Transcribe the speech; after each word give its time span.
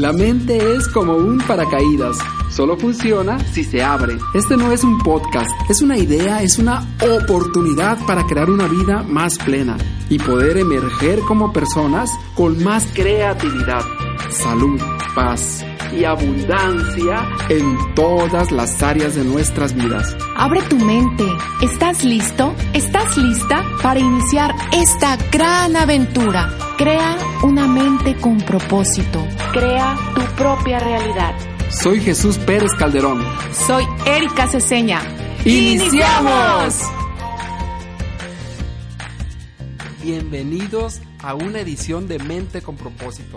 La 0.00 0.14
mente 0.14 0.56
es 0.76 0.88
como 0.88 1.14
un 1.14 1.36
paracaídas. 1.40 2.16
Solo 2.48 2.78
funciona 2.78 3.38
si 3.52 3.64
se 3.64 3.82
abre. 3.82 4.16
Este 4.32 4.56
no 4.56 4.72
es 4.72 4.82
un 4.82 4.96
podcast, 5.00 5.50
es 5.68 5.82
una 5.82 5.98
idea, 5.98 6.42
es 6.42 6.58
una 6.58 6.88
oportunidad 7.02 7.98
para 8.06 8.24
crear 8.24 8.48
una 8.48 8.66
vida 8.66 9.02
más 9.02 9.36
plena 9.36 9.76
y 10.08 10.18
poder 10.18 10.56
emerger 10.56 11.20
como 11.28 11.52
personas 11.52 12.10
con 12.34 12.64
más 12.64 12.86
creatividad, 12.94 13.82
salud, 14.30 14.80
paz 15.14 15.62
y 15.92 16.04
abundancia 16.04 17.22
en 17.50 17.94
todas 17.94 18.50
las 18.52 18.82
áreas 18.82 19.16
de 19.16 19.24
nuestras 19.24 19.74
vidas. 19.74 20.16
Abre 20.34 20.62
tu 20.62 20.78
mente. 20.78 21.26
¿Estás 21.60 22.04
listo? 22.06 22.54
¿Estás 22.72 23.18
lista 23.18 23.62
para 23.82 24.00
iniciar 24.00 24.54
esta 24.72 25.18
gran 25.30 25.76
aventura? 25.76 26.69
Crea 26.80 27.18
una 27.42 27.68
mente 27.68 28.16
con 28.16 28.38
propósito. 28.38 29.22
Crea 29.52 29.98
tu 30.14 30.22
propia 30.34 30.78
realidad. 30.78 31.34
Soy 31.68 32.00
Jesús 32.00 32.38
Pérez 32.38 32.72
Calderón. 32.72 33.22
Soy 33.52 33.84
Erika 34.06 34.48
Ceseña. 34.48 35.02
¡Iniciamos! 35.44 36.80
Bienvenidos 40.02 41.02
a 41.18 41.34
una 41.34 41.60
edición 41.60 42.08
de 42.08 42.18
Mente 42.18 42.62
con 42.62 42.78
propósito. 42.78 43.36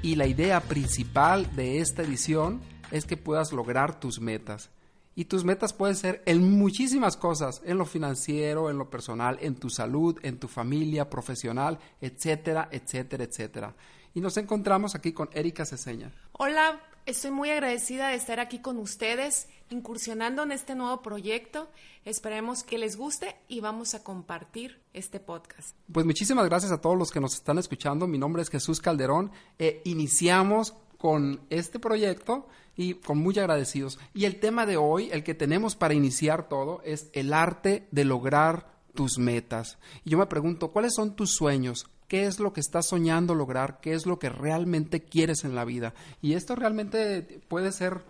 Y 0.00 0.14
la 0.14 0.26
idea 0.26 0.62
principal 0.62 1.54
de 1.54 1.80
esta 1.80 2.00
edición 2.00 2.62
es 2.90 3.04
que 3.04 3.18
puedas 3.18 3.52
lograr 3.52 4.00
tus 4.00 4.20
metas. 4.22 4.70
Y 5.16 5.26
tus 5.26 5.44
metas 5.44 5.72
pueden 5.72 5.96
ser 5.96 6.22
en 6.26 6.58
muchísimas 6.58 7.16
cosas, 7.16 7.62
en 7.64 7.78
lo 7.78 7.84
financiero, 7.84 8.70
en 8.70 8.78
lo 8.78 8.90
personal, 8.90 9.38
en 9.40 9.54
tu 9.54 9.70
salud, 9.70 10.18
en 10.22 10.38
tu 10.38 10.48
familia, 10.48 11.08
profesional, 11.08 11.78
etcétera, 12.00 12.68
etcétera, 12.72 13.24
etcétera. 13.24 13.74
Y 14.12 14.20
nos 14.20 14.36
encontramos 14.36 14.94
aquí 14.94 15.12
con 15.12 15.28
Erika 15.32 15.66
Ceseña. 15.66 16.12
Hola, 16.32 16.80
estoy 17.06 17.30
muy 17.30 17.50
agradecida 17.50 18.08
de 18.08 18.16
estar 18.16 18.40
aquí 18.40 18.58
con 18.60 18.78
ustedes, 18.78 19.48
incursionando 19.70 20.42
en 20.42 20.52
este 20.52 20.74
nuevo 20.74 21.02
proyecto. 21.02 21.68
Esperemos 22.04 22.64
que 22.64 22.78
les 22.78 22.96
guste 22.96 23.36
y 23.48 23.60
vamos 23.60 23.94
a 23.94 24.02
compartir 24.02 24.80
este 24.92 25.20
podcast. 25.20 25.76
Pues 25.92 26.06
muchísimas 26.06 26.46
gracias 26.46 26.72
a 26.72 26.80
todos 26.80 26.98
los 26.98 27.10
que 27.10 27.20
nos 27.20 27.34
están 27.34 27.58
escuchando. 27.58 28.06
Mi 28.06 28.18
nombre 28.18 28.42
es 28.42 28.50
Jesús 28.50 28.80
Calderón. 28.80 29.30
Eh, 29.58 29.80
iniciamos 29.84 30.74
con 31.04 31.42
este 31.50 31.78
proyecto 31.78 32.48
y 32.78 32.94
con 32.94 33.18
muy 33.18 33.38
agradecidos. 33.38 33.98
Y 34.14 34.24
el 34.24 34.40
tema 34.40 34.64
de 34.64 34.78
hoy, 34.78 35.10
el 35.12 35.22
que 35.22 35.34
tenemos 35.34 35.76
para 35.76 35.92
iniciar 35.92 36.48
todo, 36.48 36.80
es 36.82 37.10
el 37.12 37.34
arte 37.34 37.86
de 37.90 38.06
lograr 38.06 38.80
tus 38.94 39.18
metas. 39.18 39.76
Y 40.06 40.08
yo 40.12 40.16
me 40.16 40.24
pregunto, 40.24 40.72
¿cuáles 40.72 40.94
son 40.94 41.14
tus 41.14 41.32
sueños? 41.32 41.84
¿Qué 42.08 42.24
es 42.24 42.40
lo 42.40 42.54
que 42.54 42.60
estás 42.60 42.86
soñando 42.86 43.34
lograr? 43.34 43.80
¿Qué 43.82 43.92
es 43.92 44.06
lo 44.06 44.18
que 44.18 44.30
realmente 44.30 45.02
quieres 45.02 45.44
en 45.44 45.54
la 45.54 45.66
vida? 45.66 45.92
Y 46.22 46.32
esto 46.32 46.56
realmente 46.56 47.20
puede 47.48 47.70
ser 47.70 48.00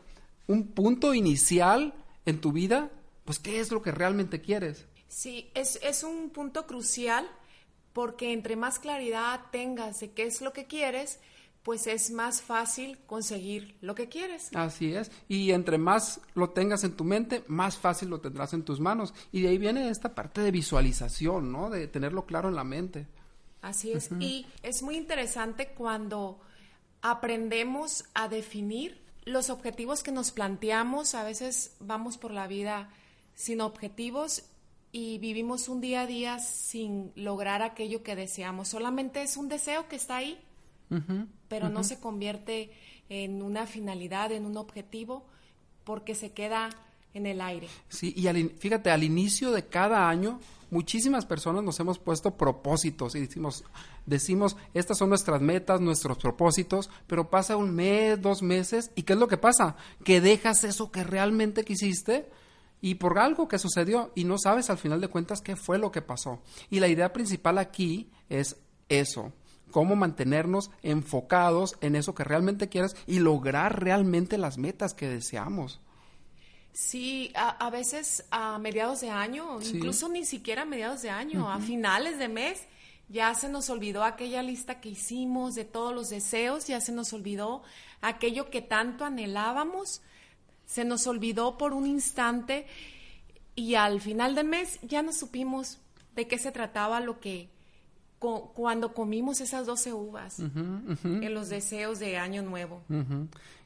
un 0.47 0.69
punto 0.69 1.15
inicial 1.15 1.94
en 2.26 2.41
tu 2.41 2.53
vida. 2.53 2.93
Pues, 3.25 3.41
¿qué 3.41 3.59
es 3.59 3.72
lo 3.72 3.82
que 3.82 3.91
realmente 3.91 4.41
quieres? 4.41 4.87
Sí, 5.09 5.50
es, 5.55 5.81
es 5.82 6.05
un 6.05 6.31
punto 6.31 6.69
crucial 6.69 7.28
porque 7.93 8.32
entre 8.32 8.55
más 8.55 8.78
claridad 8.78 9.41
tengas 9.50 9.99
de 9.99 10.12
qué 10.12 10.26
es 10.26 10.41
lo 10.43 10.53
que 10.53 10.66
quieres, 10.66 11.19
pues 11.64 11.86
es 11.86 12.10
más 12.10 12.42
fácil 12.42 12.98
conseguir 13.06 13.76
lo 13.80 13.94
que 13.94 14.08
quieres. 14.08 14.50
Así 14.54 14.94
es. 14.94 15.10
Y 15.28 15.50
entre 15.50 15.78
más 15.78 16.20
lo 16.34 16.50
tengas 16.50 16.84
en 16.84 16.92
tu 16.92 17.04
mente, 17.04 17.42
más 17.48 17.78
fácil 17.78 18.10
lo 18.10 18.20
tendrás 18.20 18.52
en 18.52 18.64
tus 18.64 18.80
manos. 18.80 19.14
Y 19.32 19.41
de 19.41 19.48
ahí 19.48 19.58
viene 19.58 19.88
esta 19.88 20.14
parte 20.14 20.42
de 20.42 20.50
visualización, 20.50 21.50
¿no? 21.50 21.70
De 21.70 21.88
tenerlo 21.88 22.26
claro 22.26 22.50
en 22.50 22.54
la 22.54 22.64
mente. 22.64 23.06
Así 23.62 23.92
es. 23.92 24.10
Y 24.20 24.47
es 24.62 24.82
muy 24.82 24.97
interesante 24.97 25.69
cuando 25.69 26.38
aprendemos 27.00 28.04
a 28.12 28.28
definir 28.28 29.02
los 29.25 29.48
objetivos 29.48 30.02
que 30.02 30.12
nos 30.12 30.32
planteamos. 30.32 31.14
A 31.14 31.25
veces 31.25 31.76
vamos 31.81 32.19
por 32.19 32.31
la 32.31 32.46
vida 32.46 32.91
sin 33.34 33.62
objetivos 33.62 34.44
y 34.92 35.16
vivimos 35.16 35.70
un 35.70 35.81
día 35.81 36.02
a 36.02 36.06
día 36.06 36.38
sin 36.41 37.10
lograr 37.16 37.62
aquello 37.62 38.02
que 38.02 38.16
deseamos. 38.16 38.69
Solamente 38.69 39.22
es 39.22 39.38
un 39.38 39.48
deseo 39.48 39.88
que 39.88 39.96
está 39.96 40.16
ahí 40.16 40.38
pero 41.49 41.69
no 41.69 41.84
se 41.84 42.00
convierte 42.00 42.71
en 43.09 43.43
una 43.43 43.67
finalidad, 43.67 44.33
en 44.33 44.47
un 44.47 44.56
objetivo, 44.56 45.27
porque 45.84 46.15
se 46.15 46.33
queda 46.33 46.71
en 47.12 47.27
el 47.27 47.41
aire. 47.41 47.69
Sí, 47.89 48.12
y 48.17 48.27
fíjate, 48.59 48.91
al 48.91 49.05
inicio 49.05 49.53
de 49.53 49.67
cada 49.67 50.09
año, 50.09 50.41
muchísimas 50.71 51.25
personas 51.25 51.62
nos 51.62 51.78
hemos 51.78 51.99
puesto 51.99 52.37
propósitos 52.37 53.15
y 53.15 53.21
decimos, 53.21 53.65
decimos, 54.06 54.56
estas 54.75 54.99
son 54.99 55.09
nuestras 55.09 55.41
metas, 55.41 55.81
nuestros 55.81 56.19
propósitos, 56.19 56.91
pero 57.06 57.31
pasa 57.31 57.56
un 57.56 57.73
mes, 57.73 58.21
dos 58.21 58.43
meses, 58.43 58.91
¿y 58.97 59.03
qué 59.03 59.12
es 59.12 59.19
lo 59.19 59.28
que 59.28 59.37
pasa? 59.37 59.77
Que 60.03 60.21
dejas 60.21 60.65
eso 60.65 60.91
que 60.91 61.05
realmente 61.05 61.65
quisiste 61.65 62.28
y 62.81 62.97
por 62.97 63.19
algo 63.19 63.47
que 63.47 63.59
sucedió 63.59 64.11
y 64.17 64.25
no 64.25 64.37
sabes 64.37 64.69
al 64.69 64.78
final 64.78 65.00
de 65.00 65.09
cuentas 65.09 65.41
qué 65.41 65.55
fue 65.55 65.78
lo 65.78 65.93
que 65.93 66.03
pasó. 66.03 66.43
Y 66.69 66.81
la 66.81 66.89
idea 66.89 67.12
principal 67.12 67.59
aquí 67.59 68.11
es 68.28 68.56
eso, 68.89 69.33
cómo 69.70 69.97
mantenernos 69.97 70.70
enfocados 70.82 71.76
en 71.80 71.97
eso 71.97 72.14
que 72.14 72.25
realmente 72.25 72.69
quieres 72.69 72.97
y 73.06 73.19
lograr 73.19 73.82
realmente 73.82 74.38
las 74.38 74.58
metas 74.58 74.94
que 74.94 75.08
deseamos. 75.08 75.80
Sí, 76.72 77.32
a, 77.36 77.70
veces 77.70 78.25
a 78.32 78.58
mediados 78.58 79.00
de 79.00 79.08
año, 79.08 79.60
incluso 79.62 80.08
ni 80.08 80.25
siquiera 80.25 80.62
a 80.62 80.64
mediados 80.64 81.02
de 81.02 81.10
año, 81.10 81.48
a 81.48 81.60
finales 81.60 82.19
de 82.19 82.28
mes, 82.28 82.62
ya 83.08 83.32
se 83.34 83.48
nos 83.48 83.70
olvidó 83.70 84.02
aquella 84.02 84.42
lista 84.42 84.80
que 84.80 84.88
hicimos 84.88 85.54
de 85.54 85.64
todos 85.64 85.94
los 85.94 86.10
deseos, 86.10 86.66
ya 86.66 86.81
se 86.81 86.91
nos 86.91 87.12
olvidó 87.12 87.62
aquello 88.00 88.50
que 88.50 88.60
tanto 88.60 89.04
anhelábamos, 89.04 90.02
se 90.66 90.84
nos 90.84 91.06
olvidó 91.06 91.58
por 91.58 91.75
un 91.75 91.86
instante 91.86 92.66
y 93.54 93.76
al 93.76 94.00
final 94.00 94.34
del 94.34 94.48
mes 94.48 94.81
ya 94.82 95.02
no 95.02 95.12
supimos 95.12 95.78
de 96.16 96.26
qué 96.26 96.38
se 96.38 96.50
trataba 96.50 96.98
lo 97.00 97.20
que 97.20 97.50
cuando 98.55 98.95
comimos 98.95 99.41
esas 99.41 99.67
12 99.67 99.93
uvas 99.93 100.39
en 100.39 101.35
los 101.35 101.49
deseos 101.49 101.99
de 101.99 102.19
Año 102.19 102.43
Nuevo. 102.43 102.83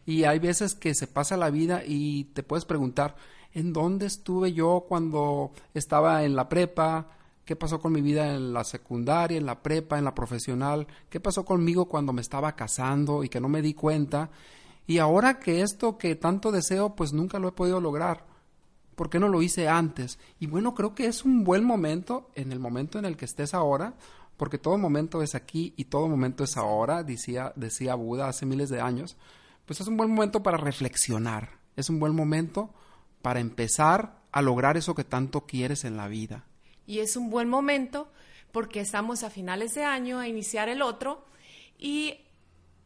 Y 0.07 0.25
hay 0.25 0.39
veces 0.39 0.75
que 0.75 0.95
se 0.95 1.07
pasa 1.07 1.37
la 1.37 1.51
vida 1.51 1.83
y 1.87 2.25
te 2.33 2.43
puedes 2.43 2.65
preguntar, 2.65 3.17
¿en 3.53 3.73
dónde 3.73 4.07
estuve 4.07 4.53
yo 4.53 4.87
cuando 4.89 5.53
estaba 5.75 6.25
en 6.25 6.35
la 6.35 6.49
prepa? 6.49 7.09
¿Qué 7.45 7.57
pasó 7.57 7.81
con 7.81 7.93
mi 7.93 8.03
vida 8.03 8.35
en 8.35 8.53
la 8.53 8.65
secundaria, 8.65 9.39
en 9.39 9.47
la 9.47 9.63
prepa, 9.63 9.99
en 9.99 10.05
la 10.05 10.15
profesional? 10.15 10.87
¿Qué 11.09 11.19
pasó 11.19 11.45
conmigo 11.45 11.87
cuando 11.87 12.13
me 12.13 12.21
estaba 12.21 12.55
casando 12.55 13.25
y 13.25 13.29
que 13.29 13.41
no 13.41 13.49
me 13.49 13.63
di 13.63 13.75
cuenta? 13.75 14.31
Y 14.87 14.99
ahora 14.99 15.39
que 15.39 15.61
esto 15.61 15.99
que 15.99 16.15
tanto 16.15 16.53
deseo, 16.53 16.97
pues 16.97 17.13
nunca 17.13 17.39
lo 17.39 17.49
he 17.49 17.53
podido 17.53 17.81
lograr. 17.81 18.25
¿Por 18.95 19.11
qué 19.11 19.21
no 19.21 19.29
lo 19.29 19.43
hice 19.43 19.69
antes? 19.69 20.19
Y 20.41 20.47
bueno, 20.47 20.75
creo 20.75 20.95
que 20.95 21.07
es 21.07 21.25
un 21.25 21.45
buen 21.45 21.63
momento, 21.65 22.31
en 22.35 22.51
el 22.51 22.59
momento 22.59 22.99
en 22.99 23.05
el 23.05 23.17
que 23.17 23.27
estés 23.27 23.55
ahora, 23.55 23.95
porque 24.39 24.57
todo 24.57 24.79
momento 24.79 25.21
es 25.23 25.35
aquí 25.35 25.75
y 25.77 25.87
todo 25.87 26.09
momento 26.09 26.45
es 26.45 26.57
ahora, 26.57 27.03
decía, 27.03 27.53
decía 27.57 27.97
Buda 27.97 28.29
hace 28.29 28.47
miles 28.47 28.71
de 28.71 28.81
años, 28.81 29.17
pues 29.67 29.81
es 29.81 29.89
un 29.89 29.99
buen 29.99 30.11
momento 30.11 30.43
para 30.43 30.57
reflexionar, 30.57 31.59
es 31.77 31.91
un 31.91 31.99
buen 31.99 32.15
momento 32.15 32.73
para 33.21 33.41
empezar 33.41 34.23
a 34.31 34.41
lograr 34.41 34.77
eso 34.77 34.95
que 34.95 35.05
tanto 35.05 35.43
quieres 35.43 35.85
en 35.85 35.97
la 35.97 36.09
vida. 36.09 36.45
Y 36.87 37.01
es 37.01 37.17
un 37.17 37.31
buen 37.31 37.49
momento 37.49 38.09
porque 38.53 38.81
estamos 38.81 39.25
a 39.25 39.31
finales 39.31 39.75
de 39.75 39.85
año 39.85 40.21
a 40.21 40.29
iniciar 40.29 40.69
el 40.69 40.83
otro 40.83 41.25
y 41.77 42.19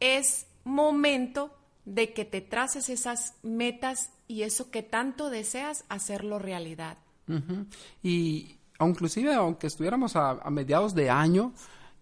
es 0.01 0.47
momento 0.65 1.55
de 1.85 2.15
que 2.15 2.25
te 2.25 2.41
traces 2.41 2.89
esas 2.89 3.35
metas 3.43 4.11
y 4.27 4.43
eso 4.43 4.71
que 4.71 4.83
tanto 4.83 5.29
deseas 5.29 5.85
hacerlo 5.91 6.39
realidad. 6.39 6.97
Y 8.03 8.57
inclusive 8.81 9.35
aunque 9.35 9.67
estuviéramos 9.67 10.17
a, 10.17 10.35
mediados 10.51 10.95
de 10.95 11.11
año, 11.11 11.53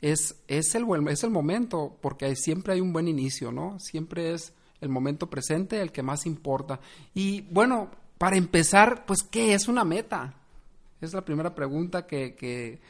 es, 0.01 0.37
es, 0.49 0.75
el, 0.75 0.87
es 1.09 1.25
el 1.25 1.31
momento, 1.31 1.97
porque 2.01 2.35
siempre 2.37 2.75
hay 2.75 2.81
un 2.81 2.93
buen 2.93 3.09
inicio, 3.09 3.53
¿no? 3.53 3.79
Siempre 3.79 4.33
es 4.33 4.53
el 4.81 4.89
momento 4.89 5.29
presente 5.29 5.81
el 5.81 5.93
que 5.93 6.03
más 6.03 6.27
importa. 6.27 6.81
Y 7.15 7.43
bueno, 7.43 7.91
para 8.19 8.37
empezar, 8.37 9.05
pues, 9.07 9.23
¿qué 9.23 9.55
es 9.55 9.69
una 9.69 9.85
meta? 9.85 10.35
Es 11.01 11.13
la 11.13 11.25
primera 11.25 11.55
pregunta 11.55 12.07
que, 12.07 12.35
que, 12.35 12.81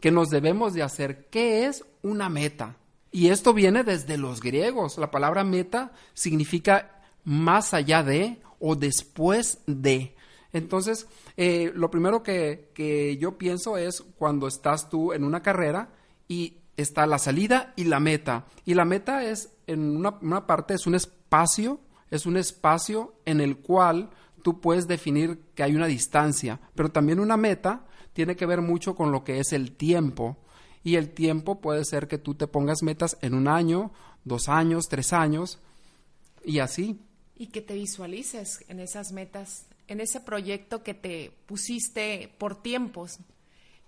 que 0.00 0.10
nos 0.10 0.28
debemos 0.28 0.74
de 0.74 0.82
hacer. 0.82 1.26
¿Qué 1.30 1.66
es 1.66 1.84
una 2.02 2.28
meta? 2.28 2.76
Y 3.12 3.28
esto 3.28 3.52
viene 3.52 3.84
desde 3.84 4.18
los 4.18 4.40
griegos. 4.40 4.98
La 4.98 5.10
palabra 5.10 5.44
meta 5.44 5.92
significa 6.14 7.02
más 7.24 7.74
allá 7.74 8.02
de 8.02 8.40
o 8.58 8.74
después 8.74 9.58
de. 9.66 10.15
Entonces, 10.52 11.06
eh, 11.36 11.72
lo 11.74 11.90
primero 11.90 12.22
que, 12.22 12.70
que, 12.74 13.16
yo 13.18 13.38
pienso 13.38 13.76
es 13.76 14.02
cuando 14.18 14.46
estás 14.46 14.88
tú 14.88 15.12
en 15.12 15.24
una 15.24 15.42
carrera 15.42 15.90
y 16.28 16.58
está 16.76 17.06
la 17.06 17.18
salida 17.18 17.72
y 17.76 17.84
la 17.84 18.00
meta. 18.00 18.46
Y 18.64 18.74
la 18.74 18.84
meta 18.84 19.24
es, 19.24 19.52
en 19.66 19.96
una, 19.96 20.18
una 20.22 20.46
parte, 20.46 20.74
es 20.74 20.86
un 20.86 20.94
espacio, 20.94 21.80
es 22.10 22.26
un 22.26 22.36
espacio 22.36 23.14
en 23.24 23.40
el 23.40 23.58
cual 23.58 24.10
tú 24.42 24.60
puedes 24.60 24.86
definir 24.86 25.40
que 25.54 25.62
hay 25.62 25.74
una 25.74 25.86
distancia, 25.86 26.60
pero 26.74 26.90
también 26.90 27.18
una 27.18 27.36
meta 27.36 27.84
tiene 28.12 28.36
que 28.36 28.46
ver 28.46 28.62
mucho 28.62 28.94
con 28.94 29.12
lo 29.12 29.24
que 29.24 29.40
es 29.40 29.52
el 29.52 29.72
tiempo. 29.72 30.38
Y 30.82 30.94
el 30.94 31.10
tiempo 31.10 31.60
puede 31.60 31.84
ser 31.84 32.06
que 32.06 32.16
tú 32.16 32.34
te 32.34 32.46
pongas 32.46 32.82
metas 32.82 33.18
en 33.20 33.34
un 33.34 33.48
año, 33.48 33.92
dos 34.24 34.48
años, 34.48 34.86
tres 34.88 35.12
años, 35.12 35.58
y 36.44 36.60
así. 36.60 37.00
Y 37.36 37.48
que 37.48 37.60
te 37.60 37.74
visualices 37.74 38.64
en 38.68 38.80
esas 38.80 39.12
metas, 39.12 39.66
en 39.88 40.00
ese 40.00 40.20
proyecto 40.20 40.82
que 40.82 40.94
te 40.94 41.32
pusiste 41.46 42.32
por 42.38 42.62
tiempos 42.62 43.18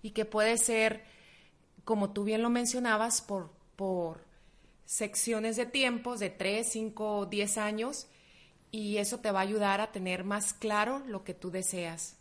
y 0.03 0.11
que 0.11 0.25
puede 0.25 0.59
ser, 0.59 1.05
como 1.85 2.11
tú 2.11 2.25
bien 2.25 2.43
lo 2.43 2.51
mencionabas, 2.51 3.21
por, 3.21 3.51
por 3.77 4.25
secciones 4.85 5.57
de 5.57 5.67
tiempos 5.67 6.21
de 6.21 6.31
tres, 6.31 6.69
cinco, 6.73 7.27
diez 7.27 7.59
años 7.59 8.07
y 8.71 8.99
eso 8.99 9.19
te 9.19 9.31
va 9.31 9.41
a 9.41 9.43
ayudar 9.43 9.81
a 9.81 9.93
tener 9.93 10.25
más 10.25 10.53
claro 10.53 11.03
lo 11.07 11.25
que 11.25 11.35
tú 11.35 11.51
deseas. 11.51 12.17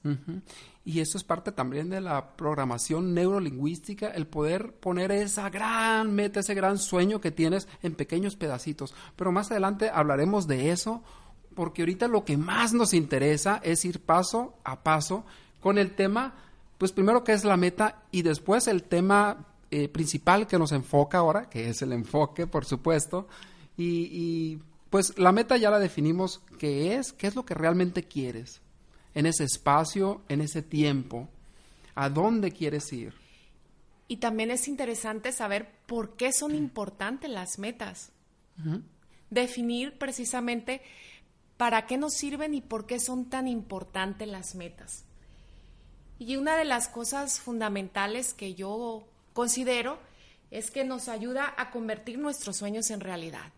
Y 0.85 1.01
eso 1.01 1.17
es 1.17 1.23
parte 1.23 1.51
también 1.51 1.89
de 1.89 1.99
la 1.99 2.35
programación 2.35 3.13
neurolingüística, 3.13 4.07
el 4.07 4.27
poder 4.27 4.73
poner 4.73 5.11
esa 5.11 5.49
gran 5.49 6.13
meta, 6.13 6.39
ese 6.39 6.53
gran 6.53 6.77
sueño 6.77 7.19
que 7.19 7.31
tienes 7.31 7.67
en 7.81 7.95
pequeños 7.95 8.37
pedacitos. 8.37 8.95
Pero 9.15 9.31
más 9.31 9.51
adelante 9.51 9.89
hablaremos 9.89 10.47
de 10.47 10.71
eso, 10.71 11.03
porque 11.57 11.81
ahorita 11.81 12.07
lo 12.07 12.23
que 12.23 12.37
más 12.37 12.71
nos 12.73 12.93
interesa 12.93 13.59
es 13.63 13.83
ir 13.83 13.99
paso 13.99 14.53
a 14.63 14.83
paso 14.83 15.25
con 15.59 15.79
el 15.79 15.95
tema, 15.95 16.35
pues 16.77 16.91
primero 16.91 17.23
que 17.23 17.33
es 17.33 17.43
la 17.43 17.57
meta 17.57 18.03
y 18.11 18.21
después 18.21 18.67
el 18.67 18.83
tema 18.83 19.47
eh, 19.71 19.89
principal 19.89 20.45
que 20.45 20.59
nos 20.59 20.71
enfoca 20.71 21.17
ahora, 21.17 21.49
que 21.49 21.67
es 21.67 21.81
el 21.81 21.93
enfoque, 21.93 22.45
por 22.45 22.63
supuesto, 22.63 23.27
y, 23.75 24.07
y 24.11 24.61
pues 24.91 25.17
la 25.17 25.31
meta 25.31 25.57
ya 25.57 25.71
la 25.71 25.79
definimos 25.79 26.41
qué 26.59 26.93
es, 26.93 27.11
qué 27.11 27.25
es 27.25 27.35
lo 27.35 27.43
que 27.43 27.55
realmente 27.55 28.03
quieres 28.03 28.61
en 29.15 29.25
ese 29.25 29.43
espacio, 29.43 30.21
en 30.29 30.41
ese 30.41 30.61
tiempo, 30.61 31.27
a 31.95 32.07
dónde 32.07 32.51
quieres 32.51 32.93
ir. 32.93 33.15
Y 34.07 34.17
también 34.17 34.51
es 34.51 34.67
interesante 34.67 35.31
saber 35.31 35.71
por 35.87 36.17
qué 36.17 36.31
son 36.31 36.53
importantes 36.53 37.31
las 37.31 37.57
metas. 37.57 38.11
Definir 39.31 39.97
precisamente 39.97 40.83
para 41.57 41.85
qué 41.87 41.97
nos 41.97 42.13
sirven 42.13 42.53
y 42.53 42.61
por 42.61 42.85
qué 42.85 42.99
son 42.99 43.25
tan 43.25 43.47
importantes 43.47 44.27
las 44.27 44.55
metas. 44.55 45.03
Y 46.19 46.37
una 46.37 46.55
de 46.55 46.65
las 46.65 46.87
cosas 46.87 47.39
fundamentales 47.39 48.33
que 48.33 48.55
yo 48.55 49.03
considero 49.33 49.99
es 50.49 50.71
que 50.71 50.83
nos 50.83 51.09
ayuda 51.09 51.53
a 51.57 51.71
convertir 51.71 52.17
nuestros 52.17 52.57
sueños 52.57 52.89
en 52.89 53.01
realidad. 53.01 53.51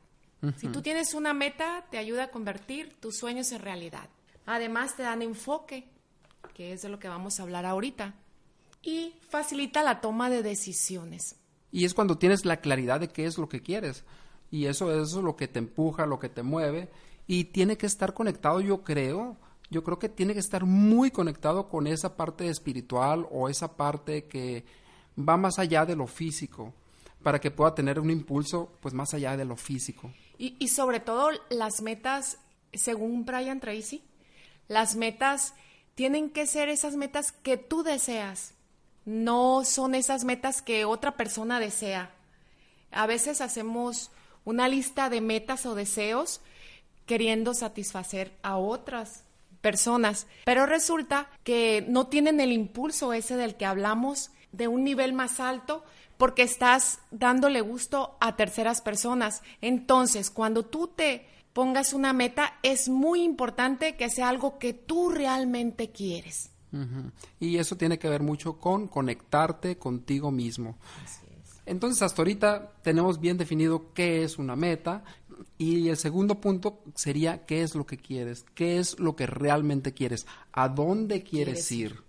Si 0.58 0.70
tú 0.70 0.82
tienes 0.82 1.14
una 1.14 1.34
meta, 1.34 1.86
te 1.92 1.98
ayuda 1.98 2.26
a 2.26 2.32
convertir 2.32 2.96
tus 3.02 3.18
sueños 3.18 3.52
en 3.52 3.60
realidad. 3.60 4.08
Además, 4.46 4.96
te 4.96 5.04
dan 5.04 5.22
enfoque, 5.22 5.90
que 6.54 6.72
es 6.72 6.82
de 6.82 6.88
lo 6.88 6.98
que 6.98 7.10
vamos 7.10 7.40
a 7.40 7.44
hablar 7.44 7.66
ahorita, 7.66 8.16
y 8.82 9.14
facilita 9.30 9.84
la 9.84 10.00
toma 10.00 10.30
de 10.30 10.42
decisiones. 10.42 11.36
Y 11.72 11.84
es 11.84 11.94
cuando 11.94 12.18
tienes 12.18 12.46
la 12.46 12.62
claridad 12.62 13.02
de 13.02 13.10
qué 13.10 13.26
es 13.26 13.38
lo 13.38 13.50
que 13.50 13.62
quieres. 13.62 14.06
Y 14.50 14.66
eso, 14.66 14.92
eso 14.92 15.20
es 15.20 15.24
lo 15.24 15.36
que 15.36 15.50
te 15.50 15.60
empuja, 15.60 16.06
lo 16.06 16.20
que 16.20 16.30
te 16.30 16.42
mueve. 16.42 16.90
Y 17.30 17.44
tiene 17.44 17.78
que 17.78 17.86
estar 17.86 18.16
conectado, 18.16 18.60
yo 18.60 18.84
creo, 18.84 19.38
yo 19.70 19.84
creo 19.84 20.00
que 20.00 20.10
tiene 20.10 20.34
que 20.34 20.40
estar 20.40 20.66
muy 20.66 21.12
conectado 21.12 21.70
con 21.70 21.86
esa 21.86 22.18
parte 22.18 22.50
espiritual 22.50 23.28
o 23.30 23.50
esa 23.50 23.78
parte 23.78 24.26
que 24.26 24.66
va 25.16 25.38
más 25.38 25.60
allá 25.60 25.86
de 25.86 25.96
lo 25.96 26.08
físico 26.08 26.74
para 27.22 27.40
que 27.40 27.52
pueda 27.52 27.76
tener 27.76 28.00
un 28.00 28.10
impulso 28.10 28.72
pues 28.82 28.96
más 28.96 29.14
allá 29.14 29.38
de 29.38 29.46
lo 29.46 29.56
físico. 29.58 30.12
Y, 30.40 30.70
sobre 30.70 31.02
todo 31.02 31.30
las 31.52 31.84
metas, 31.84 32.40
según 32.74 33.26
Brian 33.26 33.60
Tracy, 33.60 34.02
las 34.68 34.96
metas 34.96 35.54
tienen 35.94 36.32
que 36.32 36.48
ser 36.48 36.68
esas 36.68 36.96
metas 36.96 37.32
que 37.32 37.58
tú 37.58 37.84
deseas, 37.84 38.56
no 39.06 39.66
son 39.66 39.94
esas 39.94 40.24
metas 40.24 40.64
que 40.64 40.84
otra 40.84 41.16
persona 41.16 41.60
desea. 41.60 42.12
A 42.90 43.06
veces 43.06 43.40
hacemos 43.40 44.10
una 44.46 44.68
lista 44.68 45.12
de 45.12 45.22
metas 45.22 45.68
o 45.68 45.76
deseos 45.76 46.42
queriendo 47.10 47.56
satisfacer 47.56 48.38
a 48.44 48.58
otras 48.58 49.24
personas, 49.62 50.28
pero 50.46 50.68
resulta 50.68 51.28
que 51.44 51.84
no 51.90 52.06
tienen 52.06 52.40
el 52.40 52.52
impulso 52.52 53.14
ese 53.14 53.36
del 53.36 53.56
que 53.56 53.66
hablamos 53.66 54.30
de 54.52 54.68
un 54.68 54.84
nivel 54.84 55.14
más 55.14 55.40
alto 55.40 55.84
porque 56.18 56.44
estás 56.44 57.00
dándole 57.10 57.62
gusto 57.62 58.16
a 58.20 58.36
terceras 58.36 58.82
personas. 58.82 59.42
Entonces, 59.60 60.30
cuando 60.30 60.66
tú 60.66 60.86
te 60.86 61.26
pongas 61.52 61.94
una 61.94 62.14
meta, 62.14 62.60
es 62.62 62.90
muy 62.90 63.24
importante 63.24 63.96
que 63.96 64.12
sea 64.12 64.30
algo 64.30 64.60
que 64.60 64.74
tú 64.74 65.10
realmente 65.10 65.90
quieres. 65.90 66.52
Y 67.40 67.58
eso 67.58 67.76
tiene 67.76 67.98
que 67.98 68.08
ver 68.08 68.22
mucho 68.22 68.60
con 68.60 68.88
conectarte 68.88 69.80
contigo 69.80 70.30
mismo. 70.30 70.78
Entonces, 71.66 72.04
hasta 72.04 72.22
ahorita 72.22 72.74
tenemos 72.84 73.20
bien 73.20 73.38
definido 73.40 73.94
qué 73.94 74.24
es 74.24 74.38
una 74.38 74.56
meta 74.56 75.04
y 75.58 75.90
el 75.90 75.98
segundo 75.98 76.42
punto 76.42 76.82
sería 76.96 77.46
qué 77.46 77.64
es 77.64 77.76
lo 77.76 77.86
que 77.86 77.98
quieres, 77.98 78.46
qué 78.56 78.80
es 78.80 79.00
lo 79.00 79.16
que 79.16 79.26
realmente 79.26 79.94
quieres, 79.94 80.26
a 80.52 80.70
dónde 80.70 81.24
quieres, 81.24 81.72
ir? 81.72 81.92
ir. 81.92 82.04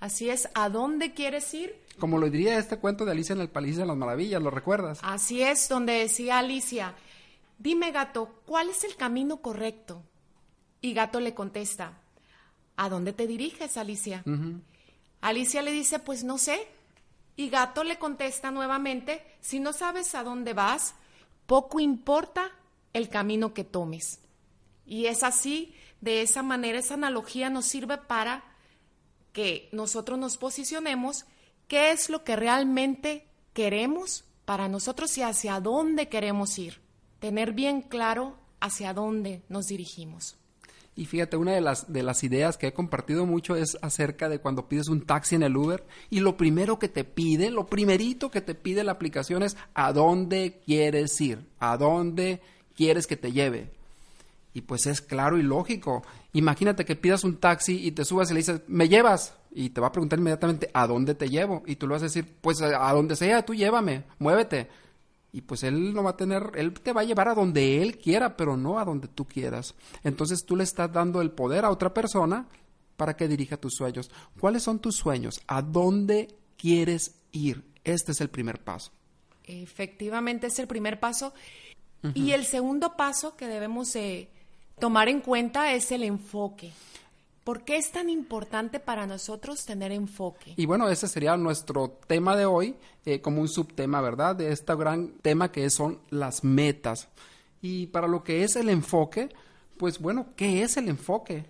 Así 0.00 0.28
es, 0.30 0.48
¿a 0.54 0.68
dónde 0.68 1.14
quieres 1.14 1.52
ir? 1.54 1.74
Como 1.98 2.18
lo 2.18 2.28
diría 2.28 2.58
este 2.58 2.78
cuento 2.78 3.04
de 3.04 3.12
Alicia 3.12 3.32
en 3.32 3.40
el 3.40 3.48
País 3.48 3.76
de 3.76 3.86
las 3.86 3.96
Maravillas, 3.96 4.42
¿lo 4.42 4.50
recuerdas? 4.50 5.00
Así 5.02 5.42
es, 5.42 5.68
donde 5.68 5.94
decía 5.94 6.38
Alicia, 6.38 6.94
dime 7.58 7.90
gato, 7.92 8.40
¿cuál 8.44 8.68
es 8.68 8.84
el 8.84 8.96
camino 8.96 9.38
correcto? 9.38 10.02
Y 10.82 10.92
gato 10.92 11.20
le 11.20 11.34
contesta, 11.34 11.98
¿a 12.76 12.88
dónde 12.88 13.12
te 13.12 13.26
diriges, 13.26 13.76
Alicia? 13.76 14.22
Alicia 15.22 15.62
le 15.62 15.72
dice, 15.72 15.98
pues 15.98 16.22
no 16.22 16.38
sé. 16.38 16.60
Y 17.34 17.50
gato 17.50 17.84
le 17.84 17.98
contesta 17.98 18.50
nuevamente, 18.50 19.22
si 19.40 19.60
no 19.60 19.72
sabes 19.72 20.14
a 20.14 20.22
dónde 20.22 20.54
vas, 20.54 20.94
poco 21.46 21.80
importa 21.80 22.50
el 22.92 23.08
camino 23.08 23.54
que 23.54 23.64
tomes. 23.64 24.20
Y 24.84 25.06
es 25.06 25.22
así, 25.22 25.74
de 26.00 26.22
esa 26.22 26.42
manera, 26.42 26.78
esa 26.78 26.94
analogía 26.94 27.50
nos 27.50 27.66
sirve 27.66 27.98
para 27.98 28.44
que 29.32 29.68
nosotros 29.72 30.18
nos 30.18 30.38
posicionemos 30.38 31.26
qué 31.68 31.90
es 31.90 32.08
lo 32.08 32.24
que 32.24 32.36
realmente 32.36 33.26
queremos 33.52 34.24
para 34.44 34.68
nosotros 34.68 35.16
y 35.18 35.22
hacia 35.22 35.60
dónde 35.60 36.08
queremos 36.08 36.58
ir. 36.58 36.80
Tener 37.18 37.52
bien 37.52 37.82
claro 37.82 38.38
hacia 38.60 38.94
dónde 38.94 39.42
nos 39.48 39.66
dirigimos. 39.66 40.36
Y 40.96 41.04
fíjate, 41.04 41.36
una 41.36 41.52
de 41.52 41.60
las, 41.60 41.92
de 41.92 42.02
las 42.02 42.24
ideas 42.24 42.56
que 42.56 42.68
he 42.68 42.72
compartido 42.72 43.26
mucho 43.26 43.54
es 43.54 43.76
acerca 43.82 44.30
de 44.30 44.38
cuando 44.38 44.66
pides 44.66 44.88
un 44.88 45.02
taxi 45.02 45.34
en 45.34 45.42
el 45.42 45.56
Uber 45.56 45.84
y 46.08 46.20
lo 46.20 46.38
primero 46.38 46.78
que 46.78 46.88
te 46.88 47.04
pide, 47.04 47.50
lo 47.50 47.66
primerito 47.66 48.30
que 48.30 48.40
te 48.40 48.54
pide 48.54 48.82
la 48.82 48.92
aplicación 48.92 49.42
es 49.42 49.58
a 49.74 49.92
dónde 49.92 50.62
quieres 50.64 51.20
ir, 51.20 51.46
a 51.60 51.76
dónde 51.76 52.40
quieres 52.74 53.06
que 53.06 53.18
te 53.18 53.32
lleve. 53.32 53.70
Y 54.54 54.62
pues 54.62 54.86
es 54.86 55.02
claro 55.02 55.36
y 55.36 55.42
lógico. 55.42 56.02
Imagínate 56.32 56.86
que 56.86 56.96
pidas 56.96 57.24
un 57.24 57.36
taxi 57.36 57.86
y 57.86 57.92
te 57.92 58.06
subas 58.06 58.30
y 58.30 58.32
le 58.32 58.38
dices, 58.38 58.62
¿me 58.66 58.88
llevas? 58.88 59.34
Y 59.52 59.68
te 59.68 59.82
va 59.82 59.88
a 59.88 59.92
preguntar 59.92 60.18
inmediatamente, 60.18 60.70
¿a 60.72 60.86
dónde 60.86 61.14
te 61.14 61.28
llevo? 61.28 61.62
Y 61.66 61.76
tú 61.76 61.86
le 61.86 61.92
vas 61.92 62.02
a 62.02 62.06
decir, 62.06 62.26
pues 62.40 62.62
a, 62.62 62.92
donde 62.94 63.16
sea, 63.16 63.44
tú 63.44 63.54
llévame, 63.54 64.04
muévete. 64.18 64.68
Y 65.32 65.42
pues 65.42 65.62
él 65.64 65.92
no 65.92 66.02
va 66.02 66.10
a 66.10 66.16
tener, 66.16 66.52
él 66.54 66.72
te 66.72 66.92
va 66.92 67.02
a 67.02 67.04
llevar 67.04 67.28
a 67.28 67.34
donde 67.34 67.82
él 67.82 67.98
quiera, 67.98 68.36
pero 68.36 68.56
no 68.56 68.78
a 68.78 68.84
donde 68.84 69.08
tú 69.08 69.26
quieras. 69.26 69.74
Entonces 70.02 70.44
tú 70.46 70.56
le 70.56 70.64
estás 70.64 70.92
dando 70.92 71.20
el 71.20 71.30
poder 71.30 71.64
a 71.64 71.70
otra 71.70 71.92
persona 71.92 72.46
para 72.96 73.16
que 73.16 73.28
dirija 73.28 73.56
tus 73.56 73.74
sueños. 73.74 74.10
¿Cuáles 74.40 74.62
son 74.62 74.78
tus 74.78 74.96
sueños? 74.96 75.40
¿A 75.46 75.62
dónde 75.62 76.28
quieres 76.56 77.14
ir? 77.32 77.64
Este 77.84 78.12
es 78.12 78.20
el 78.20 78.30
primer 78.30 78.64
paso. 78.64 78.92
Efectivamente 79.44 80.48
es 80.48 80.58
el 80.58 80.66
primer 80.66 80.98
paso. 80.98 81.32
Y 82.14 82.32
el 82.32 82.44
segundo 82.44 82.96
paso 82.96 83.36
que 83.36 83.48
debemos 83.48 83.92
de 83.92 84.28
tomar 84.78 85.08
en 85.08 85.20
cuenta 85.20 85.72
es 85.72 85.90
el 85.90 86.04
enfoque. 86.04 86.72
¿Por 87.46 87.62
qué 87.62 87.76
es 87.76 87.92
tan 87.92 88.10
importante 88.10 88.80
para 88.80 89.06
nosotros 89.06 89.64
tener 89.64 89.92
enfoque? 89.92 90.54
Y 90.56 90.66
bueno, 90.66 90.88
ese 90.88 91.06
sería 91.06 91.36
nuestro 91.36 91.96
tema 92.08 92.34
de 92.34 92.44
hoy, 92.44 92.74
eh, 93.04 93.20
como 93.20 93.40
un 93.40 93.46
subtema, 93.46 94.00
¿verdad? 94.00 94.34
De 94.34 94.50
este 94.50 94.74
gran 94.74 95.10
tema 95.22 95.52
que 95.52 95.70
son 95.70 96.00
las 96.10 96.42
metas. 96.42 97.06
Y 97.62 97.86
para 97.86 98.08
lo 98.08 98.24
que 98.24 98.42
es 98.42 98.56
el 98.56 98.68
enfoque, 98.68 99.28
pues 99.78 100.00
bueno, 100.00 100.26
¿qué 100.34 100.64
es 100.64 100.76
el 100.76 100.88
enfoque? 100.88 101.46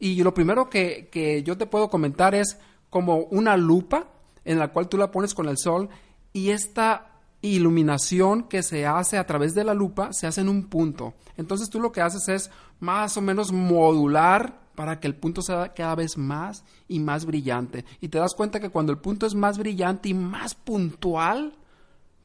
Y 0.00 0.20
lo 0.24 0.34
primero 0.34 0.68
que, 0.68 1.08
que 1.12 1.44
yo 1.44 1.56
te 1.56 1.66
puedo 1.66 1.88
comentar 1.88 2.34
es 2.34 2.58
como 2.90 3.18
una 3.18 3.56
lupa 3.56 4.08
en 4.44 4.58
la 4.58 4.72
cual 4.72 4.88
tú 4.88 4.98
la 4.98 5.12
pones 5.12 5.32
con 5.32 5.48
el 5.48 5.58
sol 5.58 5.88
y 6.32 6.50
esta 6.50 7.13
iluminación 7.48 8.44
que 8.44 8.62
se 8.62 8.86
hace 8.86 9.18
a 9.18 9.26
través 9.26 9.54
de 9.54 9.64
la 9.64 9.74
lupa 9.74 10.12
se 10.12 10.26
hace 10.26 10.40
en 10.40 10.48
un 10.48 10.64
punto. 10.64 11.14
Entonces 11.36 11.68
tú 11.68 11.80
lo 11.80 11.92
que 11.92 12.00
haces 12.00 12.28
es 12.28 12.50
más 12.80 13.16
o 13.16 13.20
menos 13.20 13.52
modular 13.52 14.64
para 14.74 14.98
que 14.98 15.06
el 15.06 15.14
punto 15.14 15.42
sea 15.42 15.72
cada 15.72 15.94
vez 15.94 16.16
más 16.16 16.64
y 16.88 17.00
más 17.00 17.24
brillante. 17.24 17.84
Y 18.00 18.08
te 18.08 18.18
das 18.18 18.34
cuenta 18.34 18.60
que 18.60 18.70
cuando 18.70 18.92
el 18.92 18.98
punto 18.98 19.26
es 19.26 19.34
más 19.34 19.58
brillante 19.58 20.08
y 20.08 20.14
más 20.14 20.54
puntual, 20.54 21.54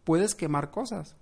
puedes 0.04 0.36
quemar 0.36 0.72
cosas. 0.72 1.16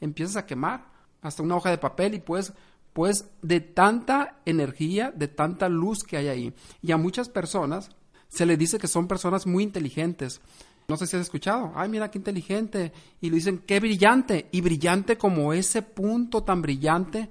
Empiezas 0.00 0.36
a 0.36 0.46
quemar 0.46 0.86
hasta 1.22 1.42
una 1.42 1.56
hoja 1.56 1.70
de 1.70 1.78
papel 1.78 2.14
y 2.14 2.20
puedes, 2.20 2.52
pues, 2.92 3.28
de 3.42 3.60
tanta 3.60 4.40
energía, 4.44 5.10
de 5.10 5.28
tanta 5.28 5.68
luz 5.68 6.04
que 6.04 6.16
hay 6.16 6.28
ahí. 6.28 6.54
Y 6.82 6.92
a 6.92 6.96
muchas 6.96 7.28
personas 7.28 7.90
se 8.28 8.46
le 8.46 8.56
dice 8.56 8.78
que 8.78 8.88
son 8.88 9.08
personas 9.08 9.46
muy 9.46 9.64
inteligentes. 9.64 10.40
No 10.88 10.96
sé 10.96 11.06
si 11.06 11.16
has 11.16 11.22
escuchado. 11.22 11.72
Ay, 11.74 11.90
mira 11.90 12.10
qué 12.10 12.16
inteligente. 12.16 12.92
Y 13.20 13.28
le 13.28 13.36
dicen, 13.36 13.58
qué 13.58 13.78
brillante. 13.78 14.48
Y 14.52 14.62
brillante 14.62 15.18
como 15.18 15.52
ese 15.52 15.82
punto 15.82 16.42
tan 16.42 16.62
brillante 16.62 17.28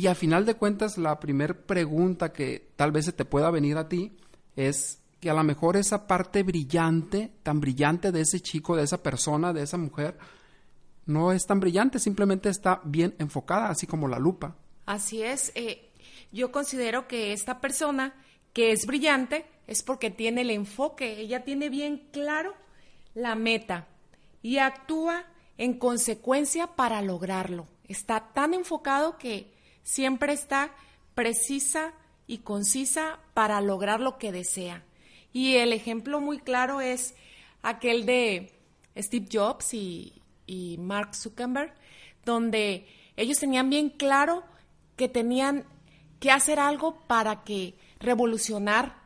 y 0.00 0.06
a 0.06 0.14
final 0.14 0.46
de 0.46 0.54
cuentas, 0.54 0.98
la 0.98 1.20
primera 1.20 1.54
pregunta 1.54 2.32
que 2.32 2.70
tal 2.74 2.90
vez 2.90 3.04
se 3.04 3.12
te 3.12 3.24
pueda 3.24 3.50
venir 3.50 3.76
a 3.76 3.88
ti 3.88 4.16
es 4.56 5.02
que 5.20 5.28
a 5.28 5.34
lo 5.34 5.44
mejor 5.44 5.76
esa 5.76 6.06
parte 6.06 6.42
brillante, 6.42 7.30
tan 7.42 7.60
brillante 7.60 8.10
de 8.10 8.22
ese 8.22 8.40
chico, 8.40 8.76
de 8.76 8.84
esa 8.84 9.02
persona, 9.02 9.52
de 9.52 9.62
esa 9.62 9.76
mujer, 9.76 10.16
no 11.06 11.32
es 11.32 11.46
tan 11.46 11.60
brillante, 11.60 11.98
simplemente 11.98 12.48
está 12.48 12.80
bien 12.84 13.14
enfocada, 13.18 13.68
así 13.68 13.86
como 13.86 14.08
la 14.08 14.18
lupa. 14.18 14.56
Así 14.86 15.22
es. 15.22 15.52
Eh, 15.54 15.90
yo 16.32 16.50
considero 16.50 17.06
que 17.06 17.34
esta 17.34 17.60
persona 17.60 18.14
que 18.52 18.72
es 18.72 18.86
brillante 18.86 19.44
es 19.66 19.82
porque 19.82 20.10
tiene 20.10 20.40
el 20.40 20.50
enfoque, 20.50 21.20
ella 21.20 21.44
tiene 21.44 21.68
bien 21.68 22.08
claro 22.10 22.54
la 23.14 23.34
meta 23.34 23.86
y 24.42 24.58
actúa 24.58 25.24
en 25.58 25.74
consecuencia 25.74 26.68
para 26.68 27.02
lograrlo. 27.02 27.66
Está 27.88 28.32
tan 28.32 28.54
enfocado 28.54 29.18
que 29.18 29.52
siempre 29.82 30.32
está 30.32 30.72
precisa 31.14 31.92
y 32.26 32.38
concisa 32.38 33.18
para 33.34 33.60
lograr 33.60 34.00
lo 34.00 34.18
que 34.18 34.32
desea. 34.32 34.84
Y 35.32 35.56
el 35.56 35.72
ejemplo 35.72 36.20
muy 36.20 36.38
claro 36.38 36.80
es 36.80 37.14
aquel 37.62 38.06
de 38.06 38.52
Steve 38.96 39.28
Jobs 39.30 39.74
y, 39.74 40.14
Mark 40.78 41.14
Zuckerberg, 41.14 41.74
donde 42.24 42.86
ellos 43.16 43.38
tenían 43.38 43.70
bien 43.70 43.90
claro 43.90 44.42
que 44.96 45.08
tenían 45.08 45.64
que 46.18 46.30
hacer 46.30 46.58
algo 46.58 47.00
para 47.06 47.44
que 47.44 47.74
revolucionar 47.98 48.96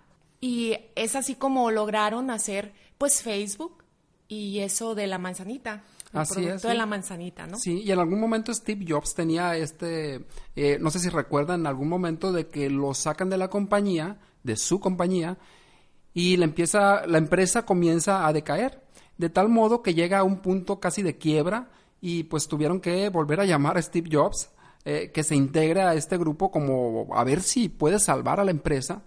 y 0.41 0.77
es 0.95 1.15
así 1.17 1.35
como 1.35 1.71
lograron 1.71 2.31
hacer 2.31 2.73
pues 2.99 3.23
Facebook 3.23 3.84
y 4.29 4.61
eso 4.61 4.95
de 4.95 5.07
la 5.07 5.19
manzanita. 5.19 5.83
Así 6.13 6.43
producto 6.43 6.69
de 6.69 6.75
la 6.75 6.87
manzanita, 6.87 7.47
¿no? 7.47 7.59
Sí, 7.59 7.83
y 7.83 7.91
en 7.91 7.99
algún 7.99 8.21
momento 8.21 8.55
Steve 8.55 8.85
Jobs 8.89 9.15
tenía 9.15 9.57
este, 9.57 10.25
eh, 10.55 10.79
no 10.81 10.91
sé 10.91 11.01
si 11.01 11.09
recuerdan, 11.09 11.61
en 11.61 11.67
algún 11.67 11.89
momento 11.89 12.33
de 12.33 12.47
que 12.47 12.71
lo 12.71 12.95
sacan 12.95 13.31
de 13.31 13.39
la 13.39 13.49
compañía, 13.49 14.19
de 14.45 14.57
su 14.57 14.79
compañía, 14.79 15.39
y 16.13 16.37
la, 16.37 16.45
empieza, 16.45 17.07
la 17.07 17.19
empresa 17.19 17.67
comienza 17.67 18.27
a 18.27 18.33
decaer, 18.33 18.85
de 19.19 19.29
tal 19.29 19.49
modo 19.49 19.83
que 19.83 19.95
llega 19.95 20.21
a 20.21 20.25
un 20.25 20.39
punto 20.41 20.79
casi 20.79 21.03
de 21.03 21.19
quiebra 21.19 21.71
y 22.01 22.25
pues 22.25 22.47
tuvieron 22.47 22.81
que 22.81 23.09
volver 23.09 23.41
a 23.41 23.45
llamar 23.45 23.77
a 23.77 23.83
Steve 23.83 24.09
Jobs, 24.11 24.51
eh, 24.85 25.11
que 25.13 25.25
se 25.25 25.35
integre 25.35 25.83
a 25.83 25.95
este 25.95 26.19
grupo 26.19 26.51
como 26.51 27.09
a 27.15 27.25
ver 27.25 27.43
si 27.43 27.69
puede 27.69 27.99
salvar 27.99 28.39
a 28.39 28.45
la 28.45 28.51
empresa. 28.51 29.03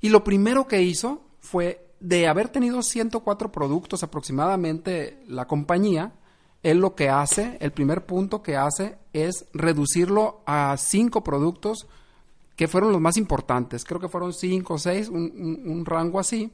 Y 0.00 0.08
lo 0.08 0.24
primero 0.24 0.66
que 0.66 0.82
hizo 0.82 1.22
fue 1.38 1.89
de 2.00 2.26
haber 2.26 2.48
tenido 2.48 2.82
104 2.82 3.52
productos 3.52 4.02
aproximadamente 4.02 5.22
la 5.28 5.46
compañía, 5.46 6.12
él 6.62 6.78
lo 6.78 6.94
que 6.94 7.08
hace, 7.08 7.56
el 7.60 7.72
primer 7.72 8.04
punto 8.04 8.42
que 8.42 8.56
hace 8.56 8.98
es 9.12 9.46
reducirlo 9.52 10.42
a 10.46 10.76
cinco 10.76 11.22
productos 11.22 11.86
que 12.56 12.68
fueron 12.68 12.92
los 12.92 13.00
más 13.00 13.16
importantes. 13.16 13.84
Creo 13.84 14.00
que 14.00 14.08
fueron 14.08 14.34
cinco 14.34 14.74
o 14.74 14.78
seis, 14.78 15.08
un, 15.08 15.82
rango 15.86 16.20
así. 16.20 16.52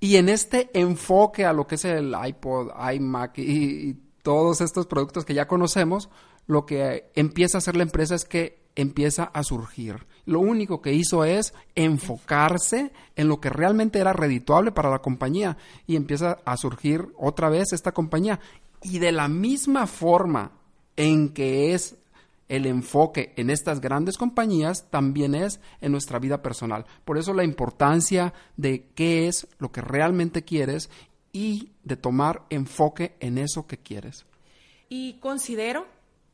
Y 0.00 0.16
en 0.16 0.28
este 0.28 0.68
enfoque 0.78 1.46
a 1.46 1.54
lo 1.54 1.66
que 1.66 1.76
es 1.76 1.84
el 1.86 2.14
iPod, 2.26 2.68
iMac 2.92 3.38
y, 3.38 3.96
todos 4.22 4.60
estos 4.60 4.86
productos 4.86 5.24
que 5.24 5.32
ya 5.32 5.48
conocemos, 5.48 6.10
lo 6.46 6.66
que 6.66 7.10
empieza 7.14 7.56
a 7.56 7.60
hacer 7.60 7.76
la 7.76 7.84
empresa 7.84 8.14
es 8.14 8.26
que 8.26 8.60
empieza 8.76 9.24
a 9.24 9.42
surgir. 9.42 10.06
Lo 10.28 10.40
único 10.40 10.82
que 10.82 10.92
hizo 10.92 11.24
es 11.24 11.54
enfocarse 11.74 12.92
en 13.16 13.28
lo 13.28 13.40
que 13.40 13.48
realmente 13.48 13.98
era 13.98 14.12
redituable 14.12 14.72
para 14.72 14.90
la 14.90 14.98
compañía 14.98 15.56
y 15.86 15.96
empieza 15.96 16.36
a 16.44 16.58
surgir 16.58 17.08
otra 17.16 17.48
vez 17.48 17.72
esta 17.72 17.92
compañía. 17.92 18.38
Y 18.82 18.98
de 18.98 19.10
la 19.10 19.26
misma 19.28 19.86
forma 19.86 20.52
en 20.98 21.30
que 21.30 21.72
es 21.72 21.96
el 22.50 22.66
enfoque 22.66 23.32
en 23.36 23.48
estas 23.48 23.80
grandes 23.80 24.18
compañías 24.18 24.90
también 24.90 25.34
es 25.34 25.60
en 25.80 25.92
nuestra 25.92 26.18
vida 26.18 26.42
personal. 26.42 26.84
Por 27.06 27.16
eso 27.16 27.32
la 27.32 27.44
importancia 27.44 28.34
de 28.58 28.84
qué 28.94 29.28
es 29.28 29.48
lo 29.58 29.72
que 29.72 29.80
realmente 29.80 30.44
quieres 30.44 30.90
y 31.32 31.70
de 31.84 31.96
tomar 31.96 32.42
enfoque 32.50 33.16
en 33.20 33.38
eso 33.38 33.66
que 33.66 33.78
quieres. 33.78 34.26
Y 34.90 35.14
considero 35.20 35.86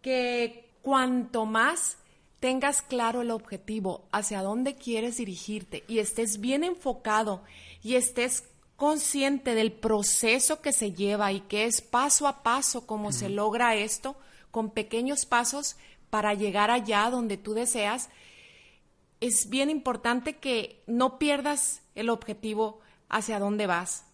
que 0.02 0.72
cuanto 0.82 1.46
más 1.46 1.98
tengas 2.44 2.82
claro 2.82 3.22
el 3.22 3.30
objetivo, 3.30 4.06
hacia 4.12 4.42
dónde 4.42 4.74
quieres 4.74 5.16
dirigirte 5.16 5.82
y 5.88 5.98
estés 5.98 6.42
bien 6.42 6.62
enfocado 6.62 7.42
y 7.82 7.94
estés 7.94 8.44
consciente 8.76 9.54
del 9.54 9.72
proceso 9.72 10.60
que 10.60 10.74
se 10.74 10.92
lleva 10.92 11.32
y 11.32 11.40
que 11.40 11.64
es 11.64 11.80
paso 11.80 12.28
a 12.28 12.42
paso 12.42 12.86
como 12.86 13.12
se 13.12 13.30
logra 13.30 13.76
esto, 13.76 14.14
con 14.50 14.68
pequeños 14.68 15.24
pasos 15.24 15.76
para 16.10 16.34
llegar 16.34 16.70
allá 16.70 17.08
donde 17.08 17.38
tú 17.38 17.54
deseas, 17.54 18.10
es 19.20 19.48
bien 19.48 19.70
importante 19.70 20.36
que 20.36 20.82
no 20.86 21.18
pierdas 21.18 21.80
el 21.94 22.10
objetivo 22.10 22.80
hacia 23.08 23.38
dónde 23.38 23.66
vas 23.66 24.04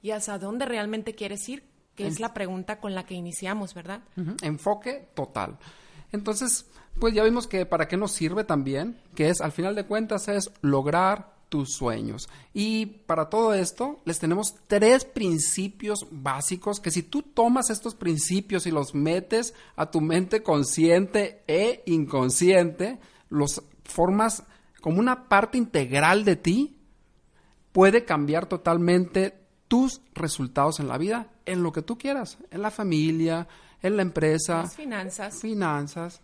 y 0.00 0.12
hacia 0.12 0.38
dónde 0.38 0.64
realmente 0.64 1.14
quieres 1.14 1.46
ir, 1.46 1.62
que 1.94 2.06
es 2.06 2.20
la 2.20 2.32
pregunta 2.32 2.80
con 2.80 2.94
la 2.94 3.04
que 3.04 3.12
iniciamos, 3.12 3.74
¿verdad? 3.74 4.00
Enfoque 4.40 5.10
total. 5.12 5.58
Entonces, 6.10 6.66
pues 6.98 7.14
ya 7.14 7.24
vimos 7.24 7.46
que 7.46 7.66
para 7.66 7.88
qué 7.88 7.96
nos 7.96 8.12
sirve 8.12 8.44
también, 8.44 9.00
que 9.14 9.28
es 9.28 9.40
al 9.40 9.52
final 9.52 9.74
de 9.74 9.86
cuentas 9.86 10.28
es 10.28 10.50
lograr 10.60 11.40
tus 11.50 11.74
sueños. 11.74 12.28
Y 12.54 12.86
para 12.86 13.28
todo 13.28 13.52
esto 13.52 14.00
les 14.06 14.18
tenemos 14.18 14.54
tres 14.66 15.04
principios 15.04 16.06
básicos 16.10 16.80
que 16.80 16.90
si 16.90 17.02
tú 17.02 17.22
tomas 17.22 17.68
estos 17.68 17.94
principios 17.94 18.66
y 18.66 18.70
los 18.70 18.94
metes 18.94 19.52
a 19.76 19.90
tu 19.90 20.00
mente 20.00 20.42
consciente 20.42 21.42
e 21.46 21.82
inconsciente, 21.86 22.98
los 23.28 23.62
formas 23.84 24.44
como 24.80 25.00
una 25.00 25.28
parte 25.28 25.58
integral 25.58 26.24
de 26.24 26.36
ti, 26.36 26.78
puede 27.72 28.04
cambiar 28.04 28.46
totalmente 28.46 29.38
tus 29.68 30.00
resultados 30.14 30.80
en 30.80 30.88
la 30.88 30.98
vida, 30.98 31.28
en 31.46 31.62
lo 31.62 31.72
que 31.72 31.82
tú 31.82 31.98
quieras, 31.98 32.38
en 32.50 32.62
la 32.62 32.70
familia, 32.70 33.46
en 33.82 33.96
la 33.96 34.02
empresa, 34.02 34.66
finanzas, 34.68 35.40
finanzas, 35.40 36.22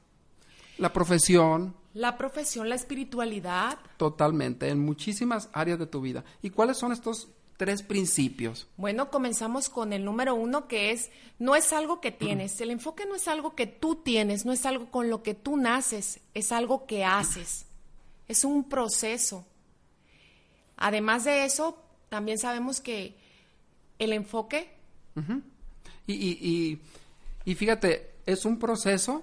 la 0.79 0.93
profesión, 0.93 1.75
la 1.95 2.19
profesión, 2.19 2.69
la 2.69 2.75
espiritualidad. 2.75 3.79
Totalmente, 3.97 4.69
en 4.69 4.81
muchísimas 4.81 5.49
áreas 5.53 5.79
de 5.79 5.87
tu 5.87 6.01
vida. 6.01 6.25
¿Y 6.43 6.51
cuáles 6.51 6.77
son 6.77 6.93
estos 6.93 7.29
tres 7.57 7.83
principios? 7.83 8.67
Bueno, 8.77 9.11
comenzamos 9.11 9.71
con 9.71 9.95
el 9.95 10.05
número 10.05 10.35
uno 10.35 10.69
que 10.69 10.91
es, 10.91 11.11
no 11.39 11.57
es 11.57 11.73
algo 11.73 12.03
que 12.03 12.13
tienes, 12.13 12.61
el 12.61 12.71
enfoque 12.71 13.07
no 13.07 13.15
es 13.15 13.29
algo 13.29 13.55
que 13.55 13.67
tú 13.67 13.97
tienes, 13.97 14.45
no 14.45 14.53
es 14.53 14.67
algo 14.67 14.91
con 14.91 15.09
lo 15.09 15.23
que 15.23 15.35
tú 15.35 15.57
naces, 15.57 16.21
es 16.35 16.53
algo 16.53 16.87
que 16.87 17.05
haces, 17.05 17.65
es 18.29 18.45
un 18.45 18.69
proceso. 18.69 19.47
Además 20.77 21.25
de 21.25 21.47
eso, 21.47 21.83
también 22.11 22.39
sabemos 22.39 22.81
que 22.83 23.17
el 23.99 24.13
enfoque... 24.13 24.71
y, 26.07 26.13
y, 26.13 26.83
y 27.47 27.55
fíjate, 27.55 28.11
es 28.27 28.45
un 28.45 28.59
proceso 28.59 29.23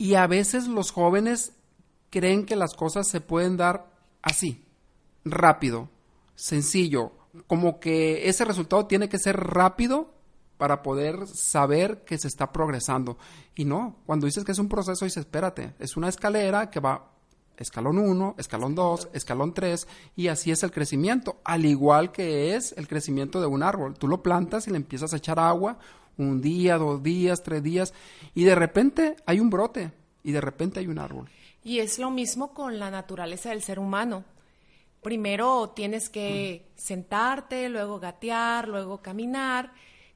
y 0.00 0.14
a 0.14 0.26
veces 0.26 0.66
los 0.66 0.92
jóvenes 0.92 1.52
creen 2.08 2.46
que 2.46 2.56
las 2.56 2.72
cosas 2.72 3.06
se 3.06 3.20
pueden 3.20 3.58
dar 3.58 3.92
así, 4.22 4.64
rápido, 5.26 5.90
sencillo, 6.34 7.12
como 7.46 7.80
que 7.80 8.26
ese 8.26 8.46
resultado 8.46 8.86
tiene 8.86 9.10
que 9.10 9.18
ser 9.18 9.36
rápido 9.36 10.14
para 10.56 10.82
poder 10.82 11.26
saber 11.26 12.02
que 12.06 12.16
se 12.16 12.28
está 12.28 12.50
progresando. 12.50 13.18
Y 13.54 13.66
no, 13.66 13.98
cuando 14.06 14.24
dices 14.24 14.42
que 14.42 14.52
es 14.52 14.58
un 14.58 14.70
proceso, 14.70 15.04
dices, 15.04 15.26
espérate, 15.26 15.74
es 15.78 15.98
una 15.98 16.08
escalera 16.08 16.70
que 16.70 16.80
va 16.80 17.10
escalón 17.58 17.98
1, 17.98 18.36
escalón 18.38 18.74
2, 18.74 19.10
escalón 19.12 19.52
3, 19.52 19.86
y 20.16 20.28
así 20.28 20.50
es 20.50 20.62
el 20.62 20.72
crecimiento, 20.72 21.42
al 21.44 21.66
igual 21.66 22.10
que 22.10 22.56
es 22.56 22.72
el 22.78 22.88
crecimiento 22.88 23.38
de 23.38 23.48
un 23.48 23.62
árbol. 23.62 23.98
Tú 23.98 24.08
lo 24.08 24.22
plantas 24.22 24.66
y 24.66 24.70
le 24.70 24.78
empiezas 24.78 25.12
a 25.12 25.18
echar 25.18 25.38
agua 25.38 25.78
un 26.22 26.40
día, 26.40 26.76
dos 26.78 27.02
días, 27.02 27.42
tres 27.42 27.62
días, 27.62 27.94
y 28.34 28.44
de 28.44 28.54
repente 28.54 29.16
hay 29.26 29.40
un 29.40 29.50
brote, 29.50 29.92
y 30.22 30.32
de 30.32 30.40
repente 30.40 30.80
hay 30.80 30.86
un 30.86 30.98
árbol. 30.98 31.28
Y 31.62 31.78
es 31.78 31.98
lo 31.98 32.10
mismo 32.10 32.54
con 32.54 32.78
la 32.78 32.90
naturaleza 32.90 33.50
del 33.50 33.62
ser 33.62 33.78
humano. 33.78 34.24
Primero 35.02 35.70
tienes 35.70 36.10
que 36.10 36.66
sentarte, 36.76 37.68
luego 37.68 37.98
gatear, 37.98 38.68
luego 38.68 38.98
caminar, 38.98 39.72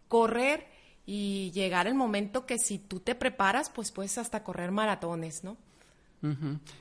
correr 0.08 0.66
y 1.06 1.50
llegar 1.52 1.87
el 1.87 1.94
momento 1.94 2.46
que 2.46 2.58
si 2.58 2.78
tú 2.78 3.00
te 3.00 3.14
preparas, 3.14 3.70
pues 3.70 3.90
puedes 3.92 4.18
hasta 4.18 4.42
correr 4.42 4.70
maratones, 4.70 5.44
¿no? 5.44 5.56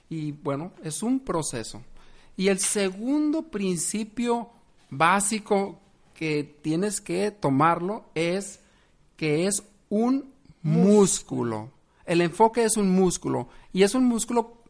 Y 0.10 0.32
bueno, 0.32 0.72
es 0.84 1.03
un 1.03 1.20
proceso. 1.20 1.82
Y 2.38 2.48
el 2.48 2.60
segundo 2.60 3.44
principio 3.44 4.50
básico 4.89 5.80
que 6.13 6.44
tienes 6.44 7.01
que 7.01 7.32
tomarlo 7.32 8.06
es 8.15 8.60
que 9.15 9.48
es 9.48 9.63
un 9.89 10.32
músculo. 10.62 11.72
El 12.05 12.22
enfoque 12.22 12.63
es 12.63 12.77
un 12.77 12.91
músculo 12.91 13.48
y 13.72 13.84
es 13.84 13.96
un 13.96 14.05
músculo 14.05 14.63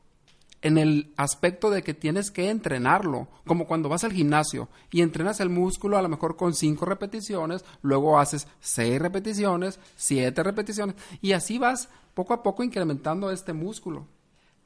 en 0.64 0.78
el 0.78 1.14
aspecto 1.18 1.70
de 1.70 1.84
que 1.84 1.94
tienes 1.94 2.32
que 2.32 2.50
entrenarlo, 2.50 3.28
como 3.46 3.68
cuando 3.68 3.90
vas 3.90 4.06
al 4.06 4.14
gimnasio 4.14 4.70
y 4.92 5.02
entrenas 5.02 5.42
el 5.42 5.50
músculo 5.50 5.98
a 5.98 6.02
lo 6.02 6.08
mejor 6.08 6.38
con 6.38 6.54
cinco 6.54 6.86
repeticiones, 6.86 7.66
luego 7.82 8.18
haces 8.18 8.48
seis 8.62 9.00
repeticiones, 9.00 9.78
siete 9.98 10.42
repeticiones 10.42 10.96
y 11.22 11.34
así 11.34 11.58
vas 11.58 11.90
poco 12.14 12.34
a 12.34 12.44
poco 12.44 12.64
incrementando 12.64 13.30
este 13.30 13.52
músculo. 13.52 14.08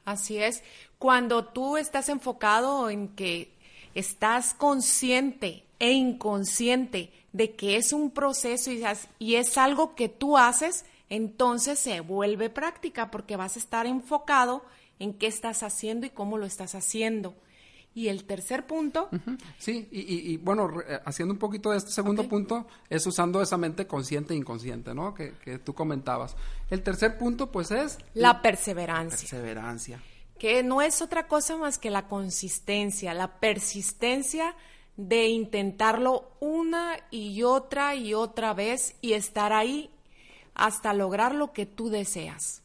Así 0.06 0.38
es, 0.38 0.64
cuando 1.00 1.46
tú 1.46 1.78
estás 1.78 2.10
enfocado 2.10 2.90
en 2.92 3.10
que 3.10 3.52
estás 3.96 4.54
consciente 4.54 5.64
e 5.80 5.92
inconsciente 5.92 7.12
de 7.38 7.52
que 7.56 7.78
es 7.78 7.94
un 7.94 8.10
proceso 8.10 8.72
y, 8.72 8.84
y 9.20 9.36
es 9.36 9.58
algo 9.60 9.94
que 9.94 10.10
tú 10.10 10.38
haces, 10.38 10.86
entonces 11.08 11.78
se 11.78 12.02
vuelve 12.02 12.50
práctica 12.50 13.12
porque 13.12 13.36
vas 13.36 13.56
a 13.56 13.60
estar 13.60 13.86
enfocado 13.86 14.66
en 14.98 15.14
qué 15.14 15.28
estás 15.28 15.62
haciendo 15.62 16.08
y 16.08 16.10
cómo 16.10 16.40
lo 16.40 16.48
estás 16.48 16.74
haciendo. 16.74 17.36
Y 17.94 18.10
el 18.10 18.26
tercer 18.26 18.68
punto. 18.68 19.10
Sí, 19.58 19.88
y, 19.92 20.38
bueno, 20.38 20.82
eh, 20.82 21.00
haciendo 21.06 21.34
un 21.34 21.40
poquito 21.40 21.72
de 21.72 21.78
este 21.78 21.92
segundo 21.92 22.28
punto, 22.28 22.68
es 22.90 23.06
usando 23.08 23.42
esa 23.42 23.58
mente 23.58 23.88
consciente 23.88 24.34
e 24.36 24.38
inconsciente, 24.38 24.94
¿no? 24.94 25.16
Que, 25.16 25.34
que 25.44 25.58
tú 25.58 25.74
comentabas. 25.74 26.36
El 26.70 26.84
tercer 26.84 27.18
punto, 27.18 27.52
pues 27.52 27.72
es. 27.72 27.98
La 28.14 28.44
perseverancia. 28.44 29.18
perseverancia. 29.18 30.00
Que 30.38 30.62
no 30.62 30.84
es 30.84 31.02
otra 31.02 31.28
cosa 31.28 31.58
más 31.58 31.80
que 31.80 31.90
la 31.90 32.08
consistencia, 32.08 33.16
la 33.16 33.40
persistencia 33.40 34.56
de 34.98 35.28
intentarlo 35.28 36.32
una 36.40 36.98
y 37.12 37.44
otra 37.44 37.96
y 37.96 38.14
otra 38.14 38.54
vez 38.54 38.96
y 39.02 39.14
estar 39.14 39.54
ahí 39.54 39.92
hasta 40.56 40.94
lograr 40.94 41.36
lo 41.36 41.54
que 41.54 41.66
tú 41.66 41.90
deseas. 41.90 42.64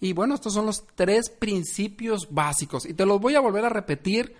Y 0.00 0.12
bueno, 0.14 0.34
estos 0.34 0.54
son 0.54 0.66
los 0.66 0.86
tres 0.94 1.28
principios 1.28 2.28
básicos 2.30 2.86
y 2.86 2.94
te 2.94 3.04
los 3.04 3.20
voy 3.20 3.34
a 3.34 3.40
volver 3.40 3.64
a 3.64 3.68
repetir 3.68 4.34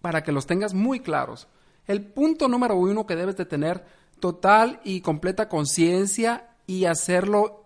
para 0.00 0.22
que 0.22 0.32
los 0.32 0.46
tengas 0.46 0.74
muy 0.74 1.00
claros. 1.00 1.46
El 1.86 2.04
punto 2.04 2.48
número 2.48 2.76
uno 2.76 3.06
que 3.06 3.16
debes 3.16 3.36
de 3.36 3.44
tener 3.44 3.84
total 4.18 4.80
y 4.84 5.02
completa 5.02 5.48
conciencia 5.48 6.50
y 6.66 6.86
hacerlo 6.86 7.64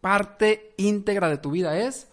parte 0.00 0.74
íntegra 0.76 1.28
de 1.28 1.38
tu 1.38 1.50
vida 1.50 1.78
es, 1.78 2.06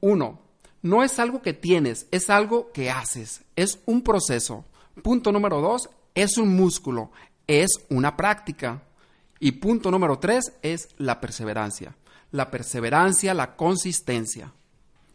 uno, 0.00 0.40
no 0.82 1.02
es 1.04 1.18
algo 1.18 1.42
que 1.42 1.52
tienes, 1.52 2.06
es 2.10 2.30
algo 2.30 2.72
que 2.72 2.90
haces, 2.90 3.42
es 3.54 3.78
un 3.86 4.02
proceso. 4.02 4.64
Punto 5.02 5.32
número 5.32 5.60
dos, 5.60 5.90
es 6.14 6.38
un 6.38 6.54
músculo, 6.56 7.10
es 7.46 7.68
una 7.90 8.16
práctica. 8.16 8.82
Y 9.38 9.52
punto 9.52 9.90
número 9.90 10.18
tres 10.18 10.52
es 10.62 10.88
la 10.96 11.20
perseverancia. 11.20 11.94
La 12.30 12.50
perseverancia, 12.50 13.34
la 13.34 13.56
consistencia. 13.56 14.52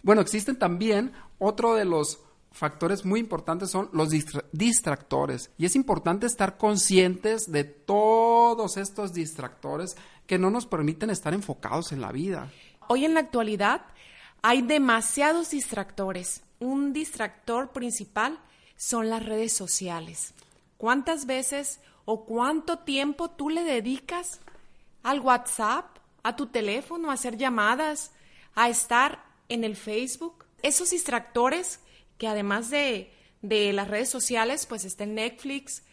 Bueno, 0.04 0.22
existen 0.22 0.58
también 0.58 1.12
otro 1.40 1.76
de 1.76 1.86
los 1.86 2.20
factores 2.52 3.06
muy 3.06 3.20
importantes 3.20 3.72
son 3.72 3.90
los 3.94 4.10
distractores. 4.52 5.52
Y 5.58 5.66
es 5.66 5.76
importante 5.76 6.28
estar 6.28 6.58
conscientes 6.58 7.52
de 7.52 7.64
todos 7.64 8.78
estos 8.78 9.14
distractores 9.14 9.96
que 10.28 10.38
no 10.38 10.50
nos 10.50 10.66
permiten 10.66 11.10
estar 11.10 11.34
enfocados 11.34 11.92
en 11.92 12.02
la 12.02 12.12
vida. 12.12 12.52
Hoy 12.88 13.06
en 13.06 13.14
la 13.14 13.22
actualidad 13.22 13.86
hay 14.42 14.62
demasiados 14.62 15.50
distractores. 15.52 16.44
Un 16.60 16.94
distractor 16.94 17.72
principal 17.72 18.40
son 18.82 19.12
las 19.12 19.24
redes 19.24 19.54
sociales. 19.54 20.34
¿Cuántas 20.78 21.28
veces 21.28 21.82
o 22.06 22.26
cuánto 22.26 22.80
tiempo 22.80 23.30
tú 23.30 23.52
le 23.52 23.64
dedicas 23.64 24.40
al 25.04 25.20
WhatsApp, 25.20 25.86
a 26.24 26.36
tu 26.36 26.48
teléfono, 26.48 27.12
a 27.12 27.14
hacer 27.14 27.38
llamadas, 27.38 28.12
a 28.56 28.70
estar 28.70 29.24
en 29.50 29.64
el 29.64 29.76
Facebook? 29.76 30.46
Esos 30.64 30.90
distractores 30.90 31.80
que 32.18 32.28
además 32.28 32.72
de, 32.72 33.14
las 33.44 33.88
redes 33.88 34.10
sociales, 34.10 34.66
pues 34.66 34.84
está 34.84 35.04
el 35.04 35.14
Netflix, 35.14 35.84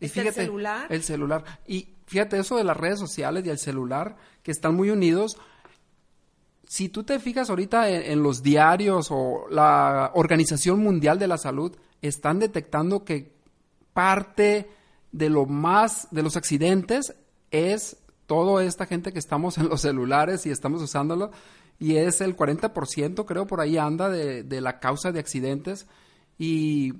está 0.00 0.22
el 0.22 0.32
celular. 0.32 0.86
El 0.88 1.02
celular. 1.02 1.44
Y 1.66 1.88
fíjate 2.06 2.38
eso 2.38 2.56
de 2.56 2.64
las 2.64 2.76
redes 2.78 2.98
sociales 2.98 3.44
y 3.44 3.50
el 3.50 3.58
celular, 3.58 4.16
que 4.42 4.50
están 4.50 4.74
muy 4.76 4.88
unidos. 4.88 5.36
Si 6.66 6.88
tú 6.88 7.04
te 7.04 7.20
fijas 7.20 7.50
ahorita 7.50 7.90
en 7.90 8.22
los 8.22 8.42
diarios 8.42 9.08
o 9.10 9.46
la 9.50 10.10
Organización 10.14 10.82
Mundial 10.82 11.18
de 11.18 11.26
la 11.26 11.36
Salud, 11.36 11.76
están 12.02 12.38
detectando 12.38 13.04
que 13.04 13.32
parte 13.92 14.70
de 15.12 15.28
lo 15.28 15.46
más 15.46 16.08
de 16.10 16.22
los 16.22 16.36
accidentes 16.36 17.14
es 17.50 17.96
toda 18.26 18.64
esta 18.64 18.86
gente 18.86 19.12
que 19.12 19.18
estamos 19.18 19.58
en 19.58 19.68
los 19.68 19.80
celulares 19.80 20.46
y 20.46 20.50
estamos 20.50 20.82
usándolo 20.82 21.32
y 21.78 21.96
es 21.96 22.20
el 22.20 22.36
40% 22.36 23.24
creo 23.24 23.46
por 23.46 23.60
ahí 23.60 23.76
anda 23.76 24.08
de, 24.08 24.42
de 24.42 24.60
la 24.60 24.78
causa 24.78 25.12
de 25.12 25.20
accidentes 25.20 25.86
y 26.38 26.92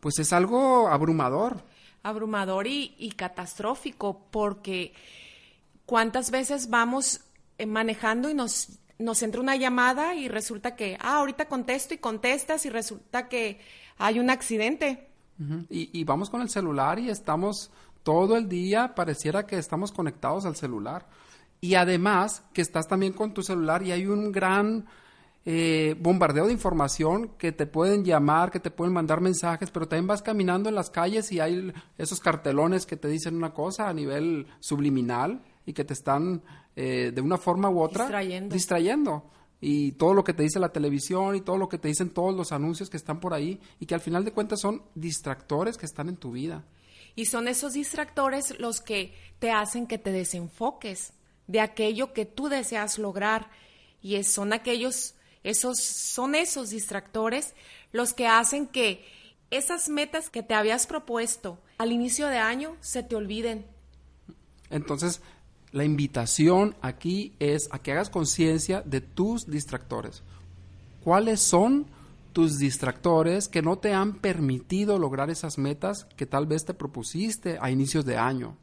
pues 0.00 0.18
es 0.18 0.32
algo 0.32 0.88
abrumador. 0.88 1.62
Abrumador 2.02 2.66
y, 2.66 2.94
y 2.98 3.12
catastrófico 3.12 4.26
porque 4.30 4.92
cuántas 5.86 6.30
veces 6.30 6.68
vamos 6.68 7.20
eh, 7.56 7.66
manejando 7.66 8.28
y 8.28 8.34
nos 8.34 8.80
nos 8.98 9.22
entra 9.22 9.40
una 9.40 9.56
llamada 9.56 10.14
y 10.14 10.28
resulta 10.28 10.76
que, 10.76 10.96
ah, 11.00 11.16
ahorita 11.16 11.46
contesto 11.46 11.94
y 11.94 11.98
contestas 11.98 12.64
y 12.64 12.70
resulta 12.70 13.28
que 13.28 13.60
hay 13.98 14.18
un 14.18 14.30
accidente. 14.30 15.08
y, 15.68 16.04
vamos 16.04 16.30
con 16.30 16.42
el 16.42 16.48
celular 16.48 16.98
y 16.98 17.10
estamos 17.10 17.70
todo 18.02 18.36
el 18.36 18.48
día, 18.48 18.94
pareciera 18.94 19.46
que 19.46 19.58
estamos 19.58 19.90
conectados 19.90 20.44
al 20.46 20.56
celular. 20.56 21.06
Y 21.60 21.74
además 21.74 22.42
que 22.52 22.60
estás 22.60 22.86
también 22.86 23.14
con 23.14 23.32
tu 23.32 23.42
celular 23.42 23.82
y 23.82 23.92
hay 23.92 24.06
un 24.06 24.30
gran 24.30 24.86
eh, 25.46 25.96
bombardeo 25.98 26.46
de 26.46 26.52
información 26.52 27.30
que 27.38 27.52
te 27.52 27.66
pueden 27.66 28.04
llamar, 28.04 28.50
que 28.50 28.60
te 28.60 28.70
pueden 28.70 28.92
mandar 28.92 29.20
mensajes, 29.20 29.70
pero 29.70 29.88
también 29.88 30.06
vas 30.06 30.22
caminando 30.22 30.68
en 30.68 30.74
las 30.74 30.90
calles 30.90 31.32
y 31.32 31.40
hay 31.40 31.72
esos 31.96 32.20
cartelones 32.20 32.86
que 32.86 32.96
te 32.96 33.08
dicen 33.08 33.34
una 33.34 33.52
cosa 33.52 33.88
a 33.88 33.94
nivel 33.94 34.46
subliminal 34.60 35.42
y 35.66 35.72
que 35.72 35.84
te 35.84 35.94
están 35.94 36.42
eh, 36.76 37.12
de 37.14 37.20
una 37.20 37.38
forma 37.38 37.70
u 37.70 37.80
otra 37.80 38.20
distrayendo 38.48 39.24
y 39.66 39.92
todo 39.92 40.12
lo 40.12 40.24
que 40.24 40.34
te 40.34 40.42
dice 40.42 40.58
la 40.58 40.74
televisión 40.74 41.36
y 41.36 41.40
todo 41.40 41.56
lo 41.56 41.70
que 41.70 41.78
te 41.78 41.88
dicen 41.88 42.10
todos 42.10 42.34
los 42.34 42.52
anuncios 42.52 42.90
que 42.90 42.98
están 42.98 43.18
por 43.18 43.32
ahí 43.32 43.58
y 43.80 43.86
que 43.86 43.94
al 43.94 44.02
final 44.02 44.22
de 44.22 44.30
cuentas 44.30 44.60
son 44.60 44.82
distractores 44.94 45.78
que 45.78 45.86
están 45.86 46.10
en 46.10 46.18
tu 46.18 46.32
vida. 46.32 46.66
Y 47.16 47.24
son 47.24 47.48
esos 47.48 47.72
distractores 47.72 48.60
los 48.60 48.82
que 48.82 49.14
te 49.38 49.50
hacen 49.50 49.86
que 49.86 49.96
te 49.96 50.12
desenfoques 50.12 51.14
de 51.46 51.60
aquello 51.60 52.12
que 52.12 52.26
tú 52.26 52.50
deseas 52.50 52.98
lograr 52.98 53.48
y 54.02 54.22
son 54.24 54.52
aquellos 54.52 55.14
esos 55.44 55.78
son 55.78 56.34
esos 56.34 56.68
distractores 56.68 57.54
los 57.90 58.12
que 58.12 58.26
hacen 58.26 58.66
que 58.66 59.02
esas 59.50 59.88
metas 59.88 60.28
que 60.28 60.42
te 60.42 60.52
habías 60.52 60.86
propuesto 60.86 61.58
al 61.78 61.90
inicio 61.90 62.26
de 62.26 62.36
año 62.36 62.76
se 62.80 63.02
te 63.02 63.16
olviden. 63.16 63.64
Entonces, 64.68 65.22
la 65.74 65.82
invitación 65.82 66.76
aquí 66.82 67.34
es 67.40 67.68
a 67.72 67.80
que 67.80 67.90
hagas 67.90 68.08
conciencia 68.08 68.80
de 68.82 69.00
tus 69.00 69.50
distractores. 69.50 70.22
¿Cuáles 71.02 71.40
son 71.40 71.86
tus 72.32 72.60
distractores 72.60 73.48
que 73.48 73.60
no 73.60 73.76
te 73.78 73.92
han 73.92 74.14
permitido 74.20 75.00
lograr 75.00 75.30
esas 75.30 75.58
metas 75.58 76.04
que 76.16 76.26
tal 76.26 76.46
vez 76.46 76.64
te 76.64 76.74
propusiste 76.74 77.58
a 77.60 77.72
inicios 77.72 78.04
de 78.04 78.16
año? 78.16 78.56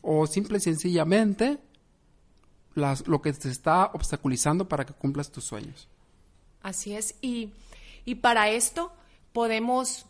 O 0.00 0.26
simple 0.26 0.56
y 0.56 0.60
sencillamente 0.62 1.58
lo 2.74 3.20
que 3.20 3.34
te 3.34 3.50
está 3.50 3.90
obstaculizando 3.92 4.66
para 4.66 4.86
que 4.86 4.94
cumplas 4.94 5.30
tus 5.30 5.44
sueños. 5.44 5.88
Así 6.62 6.94
es. 6.94 7.16
Y, 7.20 7.52
y 8.06 8.14
para 8.14 8.48
esto 8.48 8.94
podemos 9.34 10.06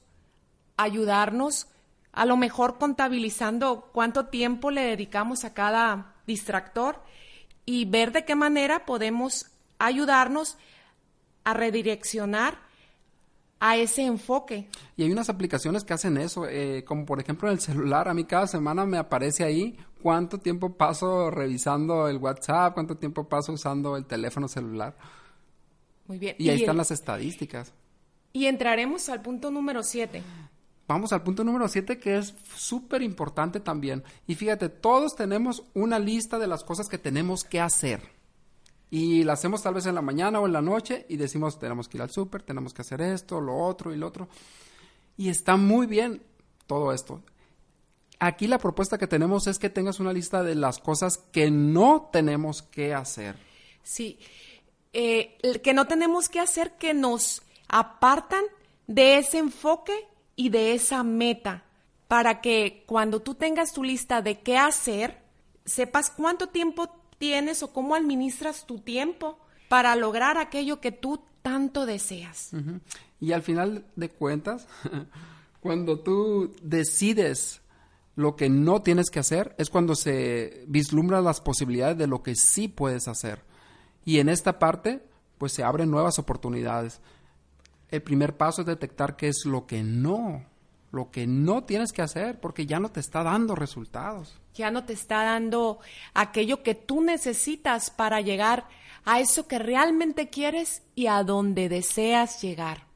ayudarnos 0.76 1.66
a 2.12 2.24
lo 2.24 2.36
mejor 2.36 2.78
contabilizando 2.78 3.90
cuánto 3.92 4.26
tiempo 4.26 4.70
le 4.70 4.82
dedicamos 4.82 5.44
a 5.44 5.54
cada 5.54 6.14
distractor 6.30 7.02
y 7.66 7.84
ver 7.84 8.12
de 8.12 8.24
qué 8.24 8.34
manera 8.34 8.86
podemos 8.86 9.46
ayudarnos 9.78 10.56
a 11.44 11.54
redireccionar 11.54 12.58
a 13.58 13.76
ese 13.76 14.02
enfoque. 14.02 14.68
Y 14.96 15.02
hay 15.02 15.12
unas 15.12 15.28
aplicaciones 15.28 15.84
que 15.84 15.92
hacen 15.92 16.16
eso, 16.16 16.46
eh, 16.48 16.84
como 16.84 17.04
por 17.04 17.20
ejemplo 17.20 17.48
en 17.48 17.54
el 17.54 17.60
celular, 17.60 18.08
a 18.08 18.14
mí 18.14 18.24
cada 18.24 18.46
semana 18.46 18.86
me 18.86 18.96
aparece 18.96 19.44
ahí 19.44 19.76
cuánto 20.02 20.38
tiempo 20.38 20.76
paso 20.76 21.30
revisando 21.30 22.08
el 22.08 22.16
WhatsApp, 22.16 22.74
cuánto 22.74 22.96
tiempo 22.96 23.28
paso 23.28 23.52
usando 23.52 23.96
el 23.96 24.06
teléfono 24.06 24.48
celular. 24.48 24.96
Muy 26.06 26.18
bien. 26.18 26.36
Y, 26.38 26.48
ahí 26.48 26.60
están 26.60 26.76
las 26.76 26.90
estadísticas. 26.90 27.72
Y 28.32 28.46
entraremos 28.46 29.08
al 29.08 29.20
punto 29.20 29.50
número 29.50 29.82
7. 29.82 30.22
Vamos 30.90 31.12
al 31.12 31.22
punto 31.22 31.44
número 31.44 31.68
7 31.68 32.00
que 32.00 32.18
es 32.18 32.34
súper 32.56 33.00
importante 33.02 33.60
también. 33.60 34.02
Y 34.26 34.34
fíjate, 34.34 34.68
todos 34.68 35.14
tenemos 35.14 35.62
una 35.72 36.00
lista 36.00 36.36
de 36.36 36.48
las 36.48 36.64
cosas 36.64 36.88
que 36.88 36.98
tenemos 36.98 37.44
que 37.44 37.60
hacer. 37.60 38.02
Y 38.90 39.22
la 39.22 39.34
hacemos 39.34 39.62
tal 39.62 39.74
vez 39.74 39.86
en 39.86 39.94
la 39.94 40.02
mañana 40.02 40.40
o 40.40 40.46
en 40.46 40.52
la 40.52 40.62
noche 40.62 41.06
y 41.08 41.16
decimos, 41.16 41.60
tenemos 41.60 41.88
que 41.88 41.98
ir 41.98 42.02
al 42.02 42.10
súper, 42.10 42.42
tenemos 42.42 42.74
que 42.74 42.82
hacer 42.82 43.00
esto, 43.02 43.40
lo 43.40 43.56
otro 43.56 43.94
y 43.94 43.98
lo 43.98 44.08
otro. 44.08 44.28
Y 45.16 45.28
está 45.28 45.54
muy 45.54 45.86
bien 45.86 46.22
todo 46.66 46.92
esto. 46.92 47.22
Aquí 48.18 48.48
la 48.48 48.58
propuesta 48.58 48.98
que 48.98 49.06
tenemos 49.06 49.46
es 49.46 49.60
que 49.60 49.70
tengas 49.70 50.00
una 50.00 50.12
lista 50.12 50.42
de 50.42 50.56
las 50.56 50.80
cosas 50.80 51.18
que 51.18 51.52
no 51.52 52.08
tenemos 52.12 52.62
que 52.62 52.94
hacer. 52.94 53.36
Sí, 53.84 54.18
eh, 54.92 55.38
que 55.62 55.72
no 55.72 55.86
tenemos 55.86 56.28
que 56.28 56.40
hacer 56.40 56.72
que 56.78 56.94
nos 56.94 57.42
apartan 57.68 58.42
de 58.88 59.18
ese 59.18 59.38
enfoque 59.38 60.09
y 60.40 60.48
de 60.48 60.72
esa 60.72 61.02
meta 61.02 61.64
para 62.08 62.40
que 62.40 62.82
cuando 62.86 63.20
tú 63.20 63.34
tengas 63.34 63.74
tu 63.74 63.84
lista 63.84 64.22
de 64.22 64.40
qué 64.40 64.56
hacer, 64.56 65.18
sepas 65.66 66.08
cuánto 66.08 66.46
tiempo 66.46 66.88
tienes 67.18 67.62
o 67.62 67.74
cómo 67.74 67.94
administras 67.94 68.64
tu 68.64 68.78
tiempo 68.78 69.38
para 69.68 69.94
lograr 69.96 70.38
aquello 70.38 70.80
que 70.80 70.92
tú 70.92 71.20
tanto 71.42 71.84
deseas. 71.84 72.52
Y 73.20 73.32
al 73.32 73.42
final 73.42 73.84
de 73.96 74.08
cuentas, 74.08 74.66
cuando 75.60 76.00
tú 76.00 76.54
decides 76.62 77.60
lo 78.16 78.34
que 78.34 78.48
no 78.48 78.80
tienes 78.80 79.10
que 79.10 79.18
hacer, 79.18 79.54
es 79.58 79.68
cuando 79.68 79.94
se 79.94 80.64
vislumbran 80.68 81.22
las 81.22 81.42
posibilidades 81.42 81.98
de 81.98 82.06
lo 82.06 82.22
que 82.22 82.34
sí 82.34 82.66
puedes 82.66 83.08
hacer. 83.08 83.42
Y 84.06 84.20
en 84.20 84.30
esta 84.30 84.58
parte, 84.58 85.02
pues 85.36 85.52
se 85.52 85.64
abren 85.64 85.90
nuevas 85.90 86.18
oportunidades. 86.18 87.02
El 87.90 88.02
primer 88.02 88.36
paso 88.36 88.62
es 88.62 88.66
detectar 88.66 89.16
qué 89.16 89.28
es 89.28 89.44
lo 89.44 89.66
que 89.66 89.82
no, 89.82 90.44
lo 90.92 91.10
que 91.10 91.26
no 91.26 91.64
tienes 91.64 91.92
que 91.92 92.02
hacer, 92.02 92.40
porque 92.40 92.66
ya 92.66 92.78
no 92.78 92.90
te 92.90 93.00
está 93.00 93.22
dando 93.22 93.54
resultados. 93.54 94.38
Ya 94.54 94.70
no 94.70 94.84
te 94.84 94.92
está 94.92 95.24
dando 95.24 95.80
aquello 96.14 96.62
que 96.62 96.74
tú 96.74 97.00
necesitas 97.00 97.90
para 97.90 98.20
llegar 98.20 98.68
a 99.04 99.20
eso 99.20 99.48
que 99.48 99.58
realmente 99.58 100.28
quieres 100.28 100.82
y 100.94 101.06
a 101.06 101.22
donde 101.24 101.68
deseas 101.68 102.40
llegar. 102.42 102.86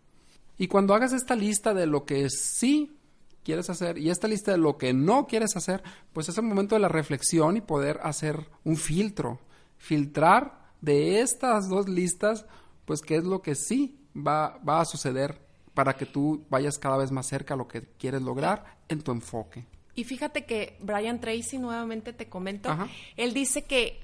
Y 0.58 0.68
cuando 0.68 0.94
hagas 0.94 1.12
esta 1.12 1.34
lista 1.34 1.74
de 1.74 1.86
lo 1.86 2.04
que 2.04 2.30
sí 2.30 2.96
quieres 3.42 3.70
hacer 3.70 3.98
y 3.98 4.10
esta 4.10 4.28
lista 4.28 4.52
de 4.52 4.58
lo 4.58 4.78
que 4.78 4.92
no 4.92 5.26
quieres 5.26 5.56
hacer, 5.56 5.82
pues 6.12 6.28
es 6.28 6.38
el 6.38 6.44
momento 6.44 6.76
de 6.76 6.80
la 6.80 6.88
reflexión 6.88 7.56
y 7.56 7.60
poder 7.60 7.98
hacer 8.02 8.48
un 8.62 8.76
filtro, 8.76 9.40
filtrar 9.76 10.64
de 10.80 11.20
estas 11.20 11.68
dos 11.68 11.88
listas, 11.88 12.46
pues 12.84 13.00
qué 13.00 13.16
es 13.16 13.24
lo 13.24 13.42
que 13.42 13.54
sí 13.54 13.98
va, 14.14 14.58
va 14.66 14.80
a 14.80 14.84
suceder 14.84 15.40
para 15.74 15.96
que 15.96 16.06
tú 16.06 16.44
vayas 16.48 16.78
cada 16.78 16.96
vez 16.96 17.10
más 17.10 17.26
cerca 17.26 17.54
a 17.54 17.56
lo 17.56 17.68
que 17.68 17.82
quieres 17.98 18.22
lograr 18.22 18.78
en 18.88 19.02
tu 19.02 19.12
enfoque. 19.12 19.64
Y 19.96 20.04
fíjate 20.04 20.44
que 20.44 20.76
Brian 20.80 21.20
Tracy, 21.20 21.58
nuevamente 21.58 22.12
te 22.12 22.28
comento, 22.28 22.76
él 23.16 23.32
dice 23.32 23.64
que 23.64 24.00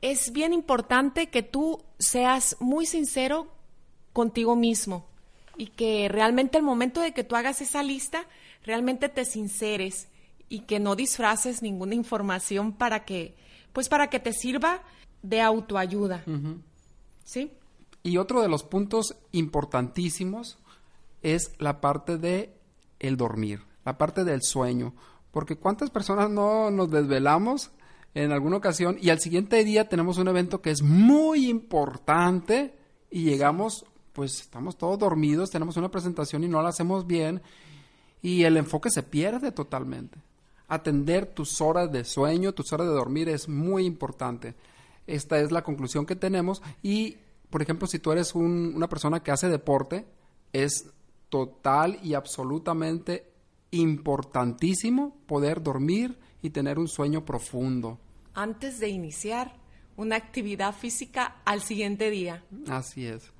es 0.00 0.32
bien 0.32 0.52
importante 0.52 1.28
que 1.28 1.42
tú 1.42 1.82
seas 1.98 2.56
muy 2.60 2.86
sincero 2.86 3.52
contigo 4.12 4.56
mismo 4.56 5.06
y 5.56 5.66
que 5.68 6.08
realmente 6.08 6.58
el 6.58 6.64
momento 6.64 7.00
de 7.00 7.12
que 7.12 7.24
tú 7.24 7.36
hagas 7.36 7.60
esa 7.60 7.82
lista, 7.82 8.24
realmente 8.64 9.08
te 9.08 9.24
sinceres 9.24 10.08
y 10.48 10.60
que 10.60 10.80
no 10.80 10.96
disfraces 10.96 11.62
ninguna 11.62 11.94
información 11.94 12.72
para 12.72 13.04
que, 13.04 13.34
pues 13.72 13.88
para 13.88 14.08
que 14.08 14.18
te 14.18 14.32
sirva 14.32 14.82
de 15.22 15.40
autoayuda. 15.40 16.24
¿Sí? 17.24 17.52
Y 18.02 18.16
otro 18.16 18.42
de 18.42 18.48
los 18.48 18.64
puntos 18.64 19.16
importantísimos 19.30 20.58
es 21.22 21.52
la 21.58 21.80
parte 21.80 22.18
de 22.18 22.54
el 22.98 23.16
dormir, 23.16 23.62
la 23.84 23.98
parte 23.98 24.24
del 24.24 24.42
sueño, 24.42 24.94
porque 25.30 25.56
cuántas 25.56 25.90
personas 25.90 26.30
no 26.30 26.70
nos 26.70 26.90
desvelamos 26.90 27.70
en 28.14 28.32
alguna 28.32 28.58
ocasión 28.58 28.98
y 29.00 29.10
al 29.10 29.20
siguiente 29.20 29.64
día 29.64 29.88
tenemos 29.88 30.18
un 30.18 30.28
evento 30.28 30.60
que 30.60 30.70
es 30.70 30.82
muy 30.82 31.48
importante 31.48 32.74
y 33.10 33.24
llegamos, 33.24 33.86
pues 34.12 34.40
estamos 34.40 34.76
todos 34.76 34.98
dormidos, 34.98 35.50
tenemos 35.50 35.76
una 35.76 35.90
presentación 35.90 36.44
y 36.44 36.48
no 36.48 36.62
la 36.62 36.68
hacemos 36.68 37.06
bien 37.06 37.40
y 38.20 38.44
el 38.44 38.56
enfoque 38.56 38.90
se 38.90 39.02
pierde 39.02 39.52
totalmente. 39.52 40.18
Atender 40.68 41.26
tus 41.26 41.60
horas 41.60 41.90
de 41.92 42.04
sueño, 42.04 42.52
tus 42.52 42.72
horas 42.72 42.86
de 42.86 42.94
dormir 42.94 43.28
es 43.28 43.48
muy 43.48 43.84
importante. 43.84 44.54
Esta 45.06 45.38
es 45.40 45.50
la 45.50 45.64
conclusión 45.64 46.06
que 46.06 46.16
tenemos 46.16 46.62
y, 46.82 47.16
por 47.52 47.62
ejemplo, 47.62 47.86
si 47.86 48.00
tú 48.00 48.10
eres 48.10 48.34
una 48.34 48.88
persona 48.88 49.22
que 49.22 49.30
hace 49.30 49.48
deporte, 49.48 50.06
es 50.52 50.90
total 51.28 52.00
y 52.02 52.14
absolutamente 52.14 53.30
importantísimo 53.70 55.16
poder 55.26 55.62
dormir 55.62 56.18
y 56.40 56.50
tener 56.50 56.78
un 56.78 56.88
sueño 56.88 57.24
profundo. 57.24 58.00
Antes 58.34 58.80
de 58.80 58.88
iniciar 58.88 59.54
una 59.96 60.16
actividad 60.16 60.74
física 60.74 61.42
al 61.44 61.60
siguiente 61.60 62.10
día. 62.10 62.42
Así 62.68 63.06
es. 63.06 63.30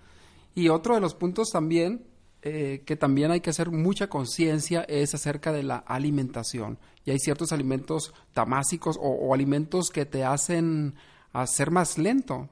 Y 0.55 0.69
otro 0.69 0.95
de 0.95 1.01
los 1.01 1.15
puntos 1.15 1.49
también 1.51 2.05
eh, 2.43 2.83
que 2.85 2.97
también 2.97 3.31
hay 3.31 3.41
que 3.41 3.51
hacer 3.51 3.71
mucha 3.71 4.09
conciencia 4.09 4.83
es 4.83 5.15
acerca 5.15 5.53
de 5.53 5.63
la 5.63 5.77
alimentación. 5.77 6.79
Y 7.07 7.13
hay 7.13 7.19
ciertos 7.19 7.51
alimentos 7.51 8.13
tamásicos 8.35 8.99
o 9.01 9.33
alimentos 9.33 9.89
que 9.91 10.05
te 10.05 10.25
hacen 10.25 10.95
a 11.33 11.47
ser 11.47 11.71
más 11.71 11.97
lento. 11.97 12.51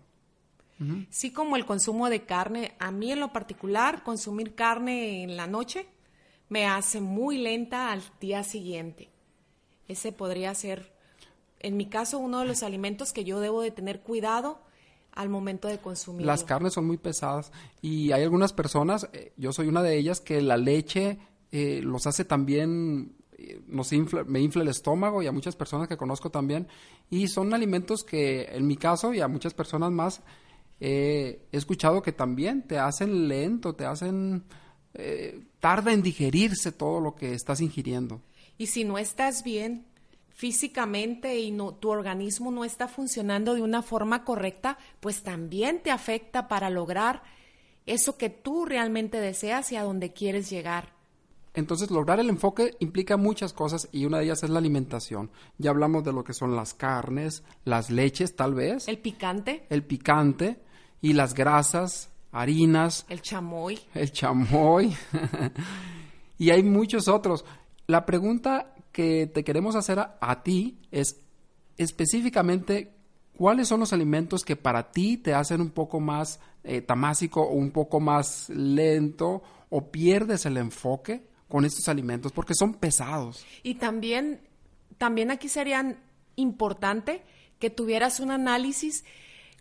Sí, 1.10 1.30
como 1.30 1.56
el 1.56 1.66
consumo 1.66 2.08
de 2.08 2.22
carne. 2.22 2.74
A 2.78 2.90
mí 2.90 3.12
en 3.12 3.20
lo 3.20 3.32
particular, 3.32 4.02
consumir 4.02 4.54
carne 4.54 5.22
en 5.22 5.36
la 5.36 5.46
noche 5.46 5.86
me 6.48 6.66
hace 6.66 7.00
muy 7.00 7.38
lenta 7.38 7.92
al 7.92 8.02
día 8.20 8.42
siguiente. 8.44 9.10
Ese 9.88 10.12
podría 10.12 10.54
ser, 10.54 10.92
en 11.58 11.76
mi 11.76 11.86
caso, 11.86 12.18
uno 12.18 12.40
de 12.40 12.46
los 12.46 12.62
alimentos 12.62 13.12
que 13.12 13.24
yo 13.24 13.40
debo 13.40 13.60
de 13.60 13.70
tener 13.70 14.00
cuidado 14.00 14.60
al 15.12 15.28
momento 15.28 15.68
de 15.68 15.78
consumir. 15.78 16.24
Las 16.24 16.44
carnes 16.44 16.72
son 16.72 16.86
muy 16.86 16.96
pesadas 16.96 17.52
y 17.82 18.12
hay 18.12 18.22
algunas 18.22 18.52
personas, 18.52 19.08
eh, 19.12 19.32
yo 19.36 19.52
soy 19.52 19.68
una 19.68 19.82
de 19.82 19.98
ellas, 19.98 20.20
que 20.20 20.40
la 20.40 20.56
leche 20.56 21.18
eh, 21.52 21.80
los 21.82 22.06
hace 22.06 22.24
también 22.24 23.16
nos 23.66 23.92
me 24.26 24.40
infla 24.40 24.62
el 24.62 24.68
estómago 24.68 25.22
y 25.22 25.26
a 25.26 25.32
muchas 25.32 25.56
personas 25.56 25.88
que 25.88 25.96
conozco 25.96 26.30
también. 26.30 26.68
Y 27.10 27.28
son 27.28 27.52
alimentos 27.54 28.04
que 28.04 28.44
en 28.44 28.66
mi 28.66 28.76
caso 28.76 29.14
y 29.14 29.20
a 29.20 29.28
muchas 29.28 29.54
personas 29.54 29.90
más 29.90 30.22
he 30.80 31.46
escuchado 31.52 32.02
que 32.02 32.12
también 32.12 32.66
te 32.66 32.78
hacen 32.78 33.28
lento, 33.28 33.74
te 33.74 33.84
hacen... 33.84 34.44
Eh, 34.94 35.44
tarda 35.60 35.92
en 35.92 36.02
digerirse 36.02 36.72
todo 36.72 37.00
lo 37.00 37.14
que 37.14 37.32
estás 37.34 37.60
ingiriendo. 37.60 38.22
Y 38.58 38.66
si 38.66 38.82
no 38.82 38.98
estás 38.98 39.44
bien 39.44 39.86
físicamente 40.30 41.38
y 41.38 41.50
no, 41.50 41.74
tu 41.74 41.90
organismo 41.90 42.50
no 42.50 42.64
está 42.64 42.88
funcionando 42.88 43.54
de 43.54 43.62
una 43.62 43.82
forma 43.82 44.24
correcta, 44.24 44.78
pues 45.00 45.22
también 45.22 45.82
te 45.82 45.90
afecta 45.90 46.48
para 46.48 46.70
lograr 46.70 47.22
eso 47.86 48.16
que 48.16 48.30
tú 48.30 48.64
realmente 48.64 49.20
deseas 49.20 49.70
y 49.70 49.76
a 49.76 49.82
donde 49.82 50.12
quieres 50.12 50.48
llegar. 50.50 50.94
Entonces, 51.52 51.90
lograr 51.90 52.20
el 52.20 52.30
enfoque 52.30 52.74
implica 52.78 53.16
muchas 53.16 53.52
cosas 53.52 53.88
y 53.92 54.06
una 54.06 54.18
de 54.18 54.24
ellas 54.24 54.42
es 54.42 54.50
la 54.50 54.60
alimentación. 54.60 55.30
Ya 55.58 55.70
hablamos 55.70 56.04
de 56.04 56.12
lo 56.12 56.22
que 56.22 56.32
son 56.32 56.54
las 56.54 56.74
carnes, 56.74 57.42
las 57.64 57.90
leches, 57.90 58.36
tal 58.36 58.54
vez. 58.54 58.86
El 58.88 58.98
picante. 58.98 59.66
El 59.68 59.82
picante 59.84 60.60
y 61.00 61.12
las 61.12 61.34
grasas, 61.34 62.10
harinas. 62.32 63.06
El 63.08 63.22
chamoy. 63.22 63.78
El 63.94 64.12
chamoy. 64.12 64.96
y 66.38 66.50
hay 66.50 66.62
muchos 66.62 67.08
otros. 67.08 67.44
La 67.86 68.06
pregunta 68.06 68.74
que 68.92 69.26
te 69.26 69.44
queremos 69.44 69.76
hacer 69.76 69.98
a, 69.98 70.42
ti 70.42 70.78
es 70.90 71.20
específicamente 71.76 72.92
cuáles 73.36 73.68
son 73.68 73.80
los 73.80 73.92
alimentos 73.92 74.44
que 74.44 74.56
para 74.56 74.90
ti 74.90 75.16
te 75.16 75.34
hacen 75.34 75.60
un 75.60 75.70
poco 75.70 76.00
más 76.00 76.40
eh, 76.64 76.80
tamásico 76.80 77.42
o 77.42 77.54
un 77.54 77.70
poco 77.70 78.00
más 78.00 78.48
lento 78.50 79.42
o 79.70 79.90
pierdes 79.90 80.44
el 80.46 80.56
enfoque 80.56 81.24
con 81.48 81.64
estos 81.64 81.88
alimentos 81.88 82.32
porque 82.32 82.54
son 82.54 82.74
pesados. 82.74 83.44
Y 83.62 83.76
también, 83.76 84.40
también 84.98 85.30
aquí 85.30 85.48
sería 85.48 85.96
importante 86.36 87.22
que 87.58 87.70
tuvieras 87.70 88.20
un 88.20 88.30
análisis 88.30 89.04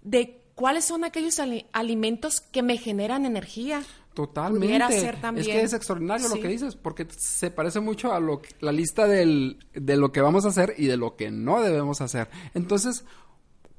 de 0.01 0.38
cuáles 0.59 0.83
son 0.83 1.05
aquellos 1.05 1.39
alimentos 1.71 2.41
que 2.41 2.61
me 2.61 2.77
generan 2.77 3.25
energía. 3.25 3.81
Totalmente. 4.13 4.99
Ser 4.99 5.21
también. 5.21 5.47
Es 5.47 5.53
que 5.53 5.61
es 5.61 5.71
extraordinario 5.71 6.27
lo 6.27 6.35
que 6.35 6.49
dices, 6.49 6.75
porque 6.75 7.07
se 7.17 7.49
parece 7.49 7.79
mucho 7.79 8.11
a 8.11 8.19
lo, 8.19 8.41
la 8.59 8.73
lista 8.73 9.07
del, 9.07 9.65
de 9.73 9.95
lo 9.95 10.11
que 10.11 10.19
vamos 10.19 10.43
a 10.43 10.49
hacer 10.49 10.73
y 10.77 10.87
de 10.87 10.97
lo 10.97 11.15
que 11.15 11.31
no 11.31 11.61
debemos 11.61 12.01
hacer. 12.01 12.27
Entonces, 12.53 13.05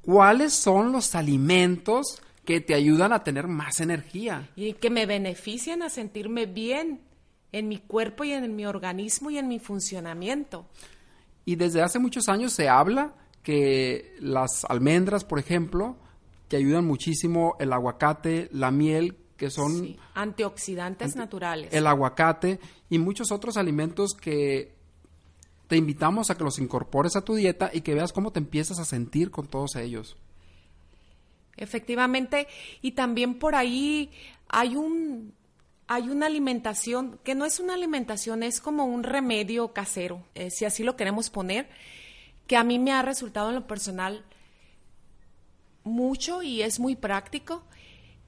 ¿cuáles 0.01 0.53
son 0.53 0.91
los 0.91 1.13
alimentos 1.13 2.19
que 2.45 2.61
te 2.61 2.73
ayudan 2.73 3.13
a 3.13 3.23
tener 3.23 3.45
más 3.45 3.79
energía? 3.79 4.49
Y 4.55 4.73
que 4.73 4.89
me 4.89 5.05
benefician 5.05 5.83
a 5.83 5.89
sentirme 5.91 6.47
bien 6.47 7.01
en 7.51 7.67
mi 7.67 7.77
cuerpo 7.77 8.23
y 8.23 8.31
en 8.31 8.55
mi 8.55 8.65
organismo 8.65 9.29
y 9.29 9.37
en 9.37 9.47
mi 9.47 9.59
funcionamiento. 9.59 10.65
Y 11.45 11.57
desde 11.57 11.83
hace 11.83 11.99
muchos 11.99 12.27
años 12.27 12.53
se 12.53 12.69
habla 12.69 13.13
que 13.43 14.15
las 14.19 14.65
almendras, 14.65 15.23
por 15.23 15.37
ejemplo, 15.37 16.00
que 16.51 16.57
ayudan 16.57 16.83
muchísimo, 16.85 17.55
el 17.61 17.71
aguacate, 17.71 18.49
la 18.51 18.71
miel, 18.71 19.15
que 19.37 19.49
son 19.49 19.71
Sí, 19.71 19.97
Antioxidantes 20.15 21.15
naturales. 21.15 21.73
el 21.73 21.87
aguacate 21.87 22.59
y 22.89 22.99
muchos 22.99 23.31
otros 23.31 23.55
alimentos 23.55 24.11
que 24.19 24.75
te 25.69 25.77
invitamos 25.77 26.29
a 26.29 26.35
que 26.35 26.43
los 26.43 26.59
incorpores 26.59 27.15
a 27.15 27.21
tu 27.21 27.35
dieta 27.35 27.71
y 27.73 27.79
que 27.79 27.93
veas 27.95 28.11
cómo 28.11 28.31
te 28.33 28.39
empiezas 28.39 28.79
a 28.79 28.83
sentir 28.83 29.31
con 29.31 29.47
todos 29.47 29.77
ellos. 29.77 30.17
Efectivamente, 31.55 32.49
y 32.81 32.91
también 32.91 33.39
por 33.39 33.55
ahí 33.55 34.11
hay 34.49 34.75
un 34.75 35.33
hay 35.87 36.09
una 36.09 36.25
alimentación 36.25 37.17
que 37.23 37.33
no 37.33 37.45
es 37.45 37.61
una 37.61 37.75
alimentación, 37.75 38.43
es 38.43 38.59
como 38.59 38.83
un 38.83 39.03
remedio 39.03 39.71
casero, 39.71 40.21
eh, 40.35 40.49
si 40.51 40.65
así 40.65 40.83
lo 40.83 40.97
queremos 40.97 41.29
poner, 41.29 41.69
que 42.45 42.57
a 42.57 42.65
mí 42.65 42.77
me 42.77 42.91
ha 42.91 43.01
resultado 43.03 43.47
en 43.49 43.55
lo 43.55 43.67
personal 43.67 44.25
mucho 45.83 46.41
y 46.43 46.61
es 46.61 46.79
muy 46.79 46.95
práctico. 46.95 47.63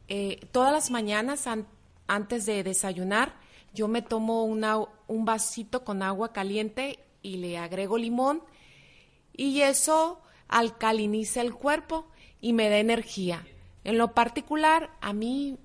Eh, 0.07 0.39
todas 0.51 0.71
las 0.73 0.91
mañanas 0.91 1.47
an- 1.47 1.67
antes 2.07 2.45
de 2.45 2.63
desayunar, 2.63 3.35
yo 3.73 3.87
me 3.87 4.01
tomo 4.01 4.43
un 4.43 5.25
vasito 5.25 5.83
con 5.83 6.03
agua 6.03 6.31
caliente 6.33 6.99
y 7.21 7.37
le 7.37 7.57
agrego 7.57 7.97
limón 7.97 8.43
y 9.35 9.61
eso 9.61 10.21
alcaliniza 10.47 11.41
el 11.41 11.53
cuerpo 11.55 12.07
y 12.39 12.53
me 12.53 12.69
da 12.69 12.77
energía. 12.77 13.45
En 13.83 13.97
lo 13.97 14.13
particular, 14.13 14.91
a 15.01 15.13
mí 15.13 15.57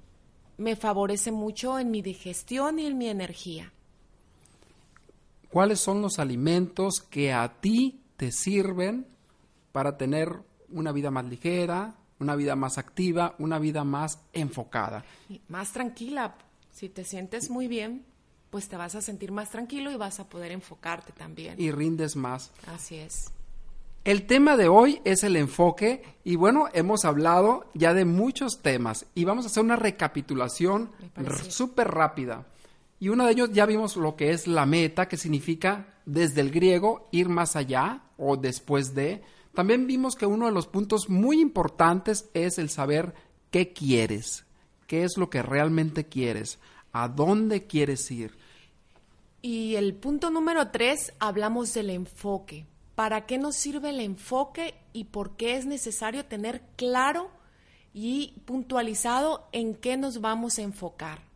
me 0.57 0.75
favorece 0.77 1.31
mucho 1.33 1.79
en 1.79 1.91
mi 1.91 2.01
digestión 2.03 2.79
y 2.79 2.87
en 2.87 2.97
mi 2.97 3.09
energía. 3.09 3.73
¿Cuáles 5.51 5.81
son 5.81 6.03
los 6.03 6.19
alimentos 6.19 7.01
que 7.01 7.33
a 7.33 7.61
ti 7.61 8.01
te 8.17 8.33
sirven 8.33 9.07
para 9.73 9.97
tener 9.97 10.41
una 10.71 10.93
vida 10.93 11.11
más 11.11 11.25
ligera, 11.25 11.95
una 12.21 12.37
vida 12.37 12.57
más 12.57 12.79
activa, 12.79 13.35
una 13.39 13.59
vida 13.59 13.85
más 13.85 14.21
enfocada? 14.33 15.05
Y 15.29 15.41
más 15.49 15.73
tranquila, 15.73 16.35
si 16.73 16.89
te 16.89 17.05
sientes 17.05 17.51
muy 17.51 17.69
bien, 17.69 18.05
pues 18.51 18.69
te 18.69 18.77
vas 18.77 18.95
a 18.95 19.03
sentir 19.03 19.33
más 19.33 19.51
tranquilo 19.51 19.91
y 19.91 19.97
vas 19.97 20.21
a 20.21 20.29
poder 20.29 20.53
enfocarte 20.53 21.13
también. 21.13 21.55
Y 21.59 21.71
rindes 21.71 22.17
más. 22.17 22.51
Así 22.67 22.97
es. 22.97 23.31
El 24.05 24.27
tema 24.27 24.57
de 24.57 24.69
hoy 24.69 25.03
es 25.05 25.23
el 25.23 25.37
enfoque 25.37 26.03
y 26.25 26.37
bueno, 26.37 26.69
hemos 26.73 27.05
hablado 27.05 27.67
ya 27.75 27.93
de 27.93 28.07
muchos 28.07 28.63
temas 28.63 29.07
y 29.15 29.25
vamos 29.25 29.45
a 29.45 29.49
hacer 29.49 29.63
una 29.63 29.77
recapitulación 29.77 30.91
súper 31.49 31.89
rápida. 31.89 32.47
Y 33.01 33.11
uno 33.11 33.27
de 33.27 33.33
ellos 33.33 33.51
ya 33.53 33.67
vimos 33.67 33.97
lo 33.97 34.17
que 34.17 34.31
es 34.31 34.47
la 34.47 34.67
meta, 34.67 35.09
que 35.09 35.17
significa 35.17 35.99
desde 36.07 36.41
el 36.41 36.51
griego 36.51 37.09
ir 37.13 37.29
más 37.29 37.55
allá 37.55 38.03
o 38.17 38.37
después 38.37 38.95
de. 38.95 39.23
También 39.59 39.89
vimos 39.89 40.15
que 40.15 40.25
uno 40.25 40.47
de 40.47 40.53
los 40.53 40.69
puntos 40.69 41.11
muy 41.11 41.41
importantes 41.41 42.31
es 42.33 42.59
el 42.59 42.71
saber 42.71 43.13
qué 43.51 43.73
quieres, 43.73 44.47
qué 44.87 45.03
es 45.03 45.17
lo 45.17 45.31
que 45.31 45.43
realmente 45.43 46.05
quieres, 46.05 46.61
a 46.93 47.09
dónde 47.09 47.67
quieres 47.67 48.09
ir. 48.13 48.39
Y 49.43 49.75
el 49.75 49.95
punto 49.95 50.31
número 50.31 50.69
tres, 50.69 51.13
hablamos 51.19 51.75
del 51.75 51.91
enfoque. 51.91 52.67
¿Para 52.95 53.27
qué 53.27 53.37
nos 53.37 53.57
sirve 53.57 53.91
el 53.91 53.99
enfoque 53.99 54.77
y 54.93 55.07
por 55.07 55.35
qué 55.35 55.57
es 55.57 55.67
necesario 55.67 56.25
tener 56.25 56.63
claro 56.77 57.29
y 57.93 58.35
puntualizado 58.45 59.49
en 59.51 59.75
qué 59.75 59.97
nos 59.97 60.21
vamos 60.21 60.61
a 60.61 60.63
enfocar? 60.63 61.28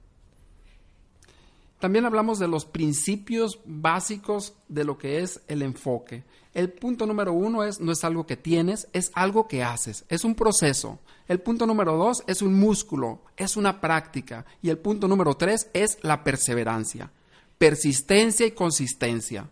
También 1.83 2.05
hablamos 2.05 2.38
de 2.38 2.47
los 2.47 2.64
principios 2.64 3.59
básicos 3.64 4.55
de 4.68 4.85
lo 4.85 4.99
que 4.99 5.18
es 5.18 5.40
el 5.49 5.62
enfoque. 5.62 6.23
El 6.55 6.73
punto 6.73 7.07
número 7.07 7.33
uno 7.33 7.64
es, 7.64 7.81
no 7.81 7.90
es 7.90 8.05
algo 8.05 8.25
que 8.25 8.37
tienes, 8.37 8.87
es 8.92 9.11
algo 9.14 9.49
que 9.49 9.64
haces, 9.64 10.05
es 10.09 10.23
un 10.23 10.37
proceso. 10.37 11.01
El 11.27 11.40
punto 11.40 11.66
número 11.66 11.97
dos 11.97 12.23
es 12.29 12.40
un 12.40 12.55
músculo, 12.55 13.25
es 13.37 13.57
una 13.57 13.81
práctica. 13.81 14.47
Y 14.62 14.71
el 14.71 14.79
punto 14.79 15.09
número 15.09 15.35
tres 15.35 15.71
es 15.73 15.99
la 16.03 16.23
perseverancia, 16.23 17.11
persistencia 17.59 18.47
y 18.47 18.53
consistencia. 18.53 19.51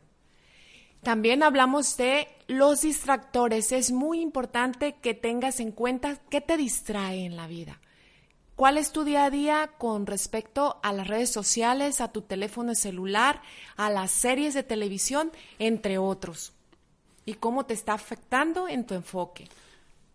También 1.03 1.43
hablamos 1.43 1.97
de 1.97 2.29
los 2.47 2.83
distractores. 2.83 3.73
Es 3.73 3.91
muy 3.91 4.21
importante 4.21 4.95
que 5.03 5.15
tengas 5.15 5.59
en 5.59 5.73
cuenta 5.73 6.21
qué 6.31 6.41
te 6.41 6.57
distrae 6.57 7.25
en 7.25 7.35
la 7.35 7.49
vida. 7.49 7.81
¿Cuál 8.61 8.77
es 8.77 8.93
tu 8.93 9.05
día 9.05 9.25
a 9.25 9.31
día 9.31 9.71
con 9.79 10.05
respecto 10.05 10.81
a 10.83 10.93
las 10.93 11.09
redes 11.09 11.31
sociales, 11.31 12.03
a 12.03 12.13
tu 12.13 12.21
teléfono 12.21 12.75
celular, 12.75 13.41
a 13.79 13.89
las 13.89 14.11
series 14.11 14.53
de 14.53 14.63
televisión, 14.63 15.33
entre 15.59 15.97
otros? 15.97 16.53
¿Y 17.25 17.33
cómo 17.33 17.65
te 17.65 17.73
está 17.73 17.95
afectando 17.95 18.69
en 18.69 18.85
tu 18.85 18.93
enfoque? 18.93 19.49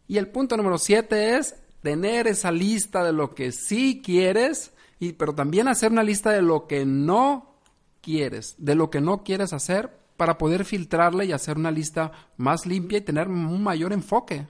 Y 0.07 0.19
el 0.19 0.27
punto 0.27 0.57
número 0.57 0.77
siete 0.77 1.37
es 1.37 1.55
tener 1.81 2.27
esa 2.27 2.51
lista 2.51 3.03
de 3.03 3.13
lo 3.13 3.33
que 3.33 3.51
sí 3.51 4.03
quieres, 4.05 4.73
y, 4.99 5.13
pero 5.13 5.33
también 5.33 5.67
hacer 5.67 5.91
una 5.91 6.03
lista 6.03 6.29
de 6.29 6.43
lo 6.43 6.67
que 6.67 6.85
no 6.85 7.55
quieres, 7.99 8.53
de 8.59 8.75
lo 8.75 8.91
que 8.91 9.01
no 9.01 9.23
quieres 9.23 9.53
hacer, 9.53 9.89
para 10.17 10.37
poder 10.37 10.65
filtrarle 10.65 11.25
y 11.25 11.31
hacer 11.31 11.57
una 11.57 11.71
lista 11.71 12.11
más 12.37 12.67
limpia 12.67 12.99
y 12.99 13.01
tener 13.01 13.27
un 13.27 13.63
mayor 13.63 13.91
enfoque. 13.91 14.45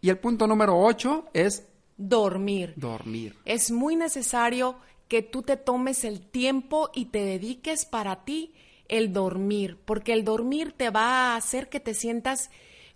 Y 0.00 0.08
el 0.08 0.18
punto 0.18 0.46
número 0.46 0.78
ocho 0.78 1.24
es 1.34 1.66
Dormir. 2.02 2.72
dormir. 2.76 3.36
Es 3.44 3.70
muy 3.70 3.94
necesario 3.94 4.76
que 5.06 5.20
tú 5.20 5.42
te 5.42 5.58
tomes 5.58 6.04
el 6.04 6.22
tiempo 6.22 6.88
y 6.94 7.06
te 7.06 7.22
dediques 7.22 7.84
para 7.84 8.24
ti 8.24 8.54
el 8.88 9.12
dormir, 9.12 9.76
porque 9.84 10.14
el 10.14 10.24
dormir 10.24 10.72
te 10.72 10.88
va 10.88 11.34
a 11.34 11.36
hacer 11.36 11.68
que 11.68 11.78
te 11.78 11.92
sientas 11.92 12.50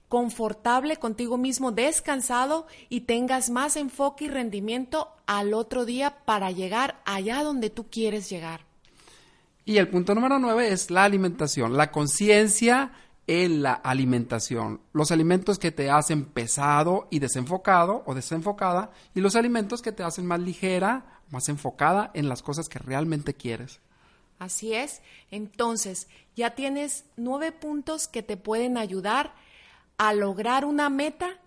confortable 0.08 0.96
contigo 0.96 1.36
mismo, 1.36 1.70
descansado 1.70 2.66
y 2.88 3.02
tengas 3.02 3.50
más 3.50 3.76
enfoque 3.76 4.24
y 4.24 4.28
rendimiento 4.28 5.08
al 5.26 5.52
otro 5.52 5.84
día 5.84 6.16
para 6.24 6.50
llegar 6.50 7.02
allá 7.04 7.42
donde 7.42 7.68
tú 7.68 7.86
quieres 7.90 8.30
llegar. 8.30 8.62
Y 9.66 9.76
el 9.76 9.88
punto 9.88 10.14
número 10.14 10.38
nueve 10.38 10.72
es 10.72 10.90
la 10.90 11.04
alimentación, 11.04 11.76
la 11.76 11.90
conciencia 11.90 12.92
en 13.26 13.62
la 13.62 13.72
alimentación. 13.72 14.80
Los 14.92 15.10
alimentos 15.10 15.58
que 15.58 15.70
te 15.70 15.90
hacen 15.90 16.24
pesado 16.24 17.08
y 17.10 17.18
desenfocado 17.18 18.02
o 18.06 18.14
desenfocada 18.14 18.90
y 19.14 19.20
los 19.20 19.36
alimentos 19.36 19.82
que 19.82 19.92
te 19.92 20.02
hacen 20.02 20.26
más 20.26 20.40
ligera, 20.40 21.20
más 21.30 21.48
enfocada 21.48 22.10
en 22.14 22.28
las 22.28 22.42
cosas 22.42 22.68
que 22.68 22.78
realmente 22.78 23.34
quieres. 23.34 23.80
Así 24.38 24.74
es. 24.74 25.00
Entonces, 25.30 26.08
ya 26.36 26.54
tienes 26.54 27.04
nueve 27.16 27.52
puntos 27.52 28.08
que 28.08 28.22
te 28.22 28.36
pueden 28.36 28.76
ayudar 28.76 29.34
a 29.96 30.12
lograr 30.12 30.64
una 30.64 30.90
meta 30.90 31.38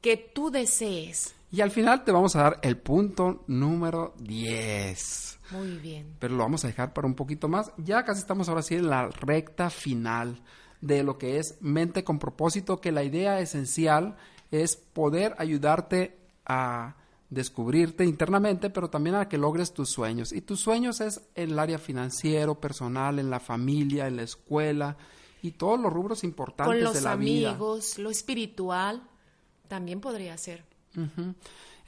que 0.00 0.16
tú 0.16 0.50
desees. 0.50 1.34
Y 1.50 1.60
al 1.60 1.70
final 1.70 2.02
te 2.02 2.12
vamos 2.12 2.34
a 2.34 2.42
dar 2.42 2.60
el 2.62 2.78
punto 2.78 3.44
número 3.46 4.14
10. 4.18 5.38
Muy 5.50 5.76
bien. 5.76 6.16
Pero 6.18 6.34
lo 6.34 6.42
vamos 6.42 6.64
a 6.64 6.68
dejar 6.68 6.94
para 6.94 7.06
un 7.06 7.14
poquito 7.14 7.46
más. 7.46 7.72
Ya 7.76 8.04
casi 8.04 8.20
estamos 8.20 8.48
ahora 8.48 8.62
sí 8.62 8.74
en 8.74 8.88
la 8.88 9.08
recta 9.08 9.68
final 9.68 10.42
de 10.82 11.02
lo 11.02 11.16
que 11.16 11.38
es 11.38 11.56
mente 11.62 12.04
con 12.04 12.18
propósito, 12.18 12.80
que 12.82 12.92
la 12.92 13.02
idea 13.04 13.40
esencial 13.40 14.16
es 14.50 14.76
poder 14.76 15.34
ayudarte 15.38 16.18
a 16.44 16.96
descubrirte 17.30 18.04
internamente, 18.04 18.68
pero 18.68 18.90
también 18.90 19.16
a 19.16 19.26
que 19.28 19.38
logres 19.38 19.72
tus 19.72 19.88
sueños. 19.88 20.32
Y 20.32 20.42
tus 20.42 20.60
sueños 20.60 21.00
es 21.00 21.22
en 21.34 21.52
el 21.52 21.58
área 21.58 21.78
financiero, 21.78 22.60
personal, 22.60 23.18
en 23.18 23.30
la 23.30 23.40
familia, 23.40 24.06
en 24.06 24.16
la 24.16 24.22
escuela 24.24 24.98
y 25.40 25.52
todos 25.52 25.80
los 25.80 25.90
rubros 25.90 26.24
importantes 26.24 26.66
Con 26.66 26.84
los 26.84 26.92
de 26.94 27.00
la 27.00 27.16
vida. 27.16 27.50
amigos, 27.52 27.98
lo 27.98 28.10
espiritual, 28.10 29.02
también 29.68 30.00
podría 30.02 30.36
ser. 30.36 30.62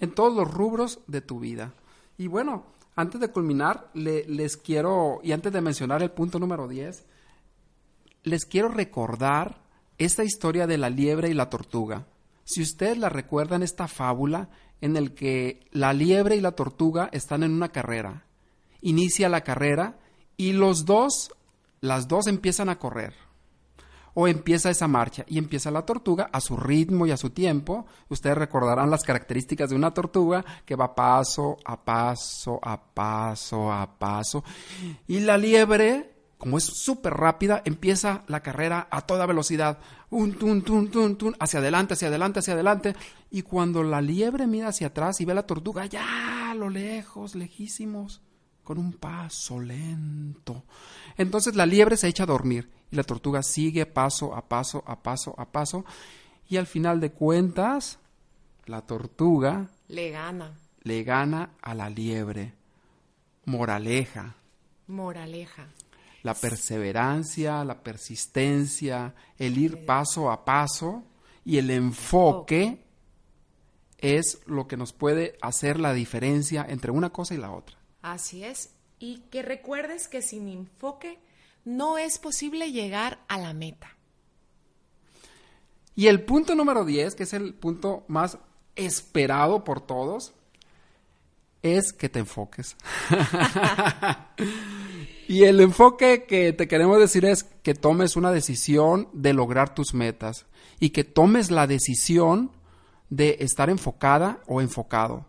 En 0.01 0.15
todos 0.15 0.35
los 0.35 0.51
rubros 0.51 1.01
de 1.07 1.21
tu 1.21 1.41
vida. 1.41 1.75
Y 2.17 2.27
bueno, 2.29 2.65
antes 2.97 3.21
de 3.21 3.29
culminar, 3.31 3.91
le- 3.93 4.25
les 4.27 4.57
quiero, 4.57 5.21
y 5.23 5.33
antes 5.33 5.53
de 5.53 5.61
mencionar 5.61 6.03
el 6.03 6.11
punto 6.11 6.39
número 6.39 6.67
10, 6.69 7.05
les 8.25 8.47
quiero 8.47 8.69
recordar 8.69 9.63
esta 9.99 10.25
historia 10.25 10.67
de 10.67 10.79
la 10.79 10.91
liebre 10.91 11.29
y 11.29 11.35
la 11.35 11.51
tortuga. 11.51 12.07
Si 12.45 12.63
ustedes 12.63 12.99
la 12.99 13.09
recuerdan, 13.09 13.63
esta 13.63 13.87
fábula 13.87 14.49
en 14.81 14.97
el 14.97 15.15
que 15.15 15.61
la 15.71 15.93
liebre 15.93 16.37
y 16.37 16.41
la 16.41 16.53
tortuga 16.53 17.09
están 17.13 17.43
en 17.43 17.53
una 17.53 17.71
carrera. 17.71 18.25
Inicia 18.81 19.29
la 19.29 19.43
carrera 19.43 19.99
y 20.37 20.53
los 20.53 20.85
dos, 20.85 21.31
las 21.81 22.09
dos 22.09 22.27
empiezan 22.27 22.69
a 22.69 22.79
correr 22.79 23.15
o 24.15 24.29
empieza 24.29 24.71
esa 24.71 24.89
marcha 24.89 25.25
y 25.29 25.39
empieza 25.39 25.71
la 25.71 25.85
tortuga 25.85 26.31
a 26.33 26.41
su 26.41 26.57
ritmo 26.57 27.07
y 27.07 27.11
a 27.11 27.17
su 27.17 27.31
tiempo. 27.31 27.87
Ustedes 28.09 28.39
recordarán 28.39 28.91
las 28.91 29.03
características 29.03 29.71
de 29.71 29.77
una 29.77 29.93
tortuga 29.93 30.45
que 30.65 30.77
va 30.77 30.95
paso 30.95 31.57
a 31.65 31.83
paso, 31.83 32.59
a 32.63 32.81
paso, 32.81 33.73
a 33.73 33.99
paso. 33.99 34.45
Y 35.09 35.21
la 35.21 35.37
liebre, 35.37 36.14
como 36.45 36.59
es 36.59 36.65
súper 36.65 37.15
rápida, 37.15 37.63
empieza 37.65 38.23
la 38.29 38.43
carrera 38.43 38.87
a 38.91 39.01
toda 39.01 39.25
velocidad. 39.25 39.79
Un, 40.11 40.35
tun, 40.35 40.61
tun, 40.61 40.91
tun, 40.91 41.17
tun, 41.17 41.35
hacia 41.41 41.61
adelante, 41.61 41.95
hacia 41.95 42.09
adelante, 42.09 42.41
hacia 42.41 42.53
adelante. 42.53 42.95
Y 43.31 43.41
cuando 43.41 43.83
la 43.83 44.03
liebre 44.03 44.47
mira 44.47 44.69
hacia 44.69 44.89
atrás 44.89 45.23
y 45.23 45.25
ve 45.25 45.33
a 45.33 45.37
la 45.37 45.47
tortuga, 45.47 45.87
ya 45.87 46.51
a 46.51 46.55
lo 46.55 46.69
lejos, 46.69 47.35
lejísimos 47.35 48.21
con 48.63 48.77
un 48.77 48.93
paso 48.93 49.59
lento. 49.59 50.65
Entonces 51.17 51.55
la 51.55 51.65
liebre 51.65 51.97
se 51.97 52.09
echa 52.09 52.25
a 52.25 52.27
dormir 52.27 52.69
y 52.91 52.97
la 52.97 53.05
tortuga 53.05 53.43
sigue 53.43 53.87
paso 53.87 54.35
a 54.35 54.47
paso, 54.47 54.85
a 54.87 55.03
paso, 55.03 55.35
a 55.39 55.47
paso. 55.47 55.87
Y 56.47 56.59
al 56.59 56.67
final 56.67 57.01
de 57.01 57.11
cuentas, 57.11 57.99
la 58.67 58.83
tortuga 58.83 59.71
le 59.89 60.11
gana. 60.11 60.53
Le 60.83 61.05
gana 61.05 61.53
a 61.63 61.73
la 61.73 61.89
liebre. 61.89 62.53
Moraleja. 63.47 64.35
Moraleja. 64.89 65.69
La 66.25 66.35
perseverancia, 66.35 67.65
la 67.65 67.83
persistencia, 67.83 69.15
el 69.39 69.57
ir 69.57 69.85
paso 69.85 70.31
a 70.31 70.45
paso 70.45 71.05
y 71.45 71.59
el 71.59 71.71
enfoque 71.71 72.83
es 73.99 74.41
lo 74.47 74.67
que 74.67 74.79
nos 74.79 74.95
puede 74.95 75.37
hacer 75.43 75.79
la 75.79 75.93
diferencia 75.93 76.65
entre 76.69 76.91
una 76.91 77.11
cosa 77.11 77.35
y 77.35 77.37
la 77.37 77.53
otra. 77.53 77.77
Así 78.01 78.43
es. 78.43 78.71
Y 78.99 79.21
que 79.31 79.43
recuerdes 79.43 80.09
que 80.09 80.23
sin 80.23 80.49
enfoque 80.49 81.19
no 81.67 81.99
es 81.99 82.19
posible 82.19 82.73
llegar 82.73 83.21
a 83.29 83.39
la 83.39 83.53
meta. 83.53 83.95
Y 85.95 86.07
el 86.07 86.23
punto 86.23 86.55
número 86.55 86.87
10, 86.87 87.15
que 87.15 87.25
es 87.25 87.35
el 87.35 87.53
punto 87.53 88.05
más 88.09 88.39
esperado 88.77 89.63
por 89.63 89.81
todos, 89.83 90.33
es 91.63 91.93
que 91.93 92.09
te 92.09 92.19
enfoques. 92.19 92.77
y 95.29 95.45
el 95.45 95.61
enfoque 95.61 96.25
que 96.25 96.53
te 96.53 96.69
queremos 96.69 96.99
decir 96.99 97.25
es 97.25 97.45
que 97.45 97.75
tomes 97.75 98.17
una 98.17 98.33
decisión 98.33 99.09
de 99.13 99.33
lograr 99.33 99.75
tus 99.75 99.95
metas 99.95 100.47
y 100.81 100.91
que 100.91 101.05
tomes 101.05 101.51
la 101.51 101.67
decisión 101.67 102.51
de 103.11 103.37
estar 103.41 103.71
enfocada 103.71 104.41
o 104.47 104.61
enfocado. 104.61 105.27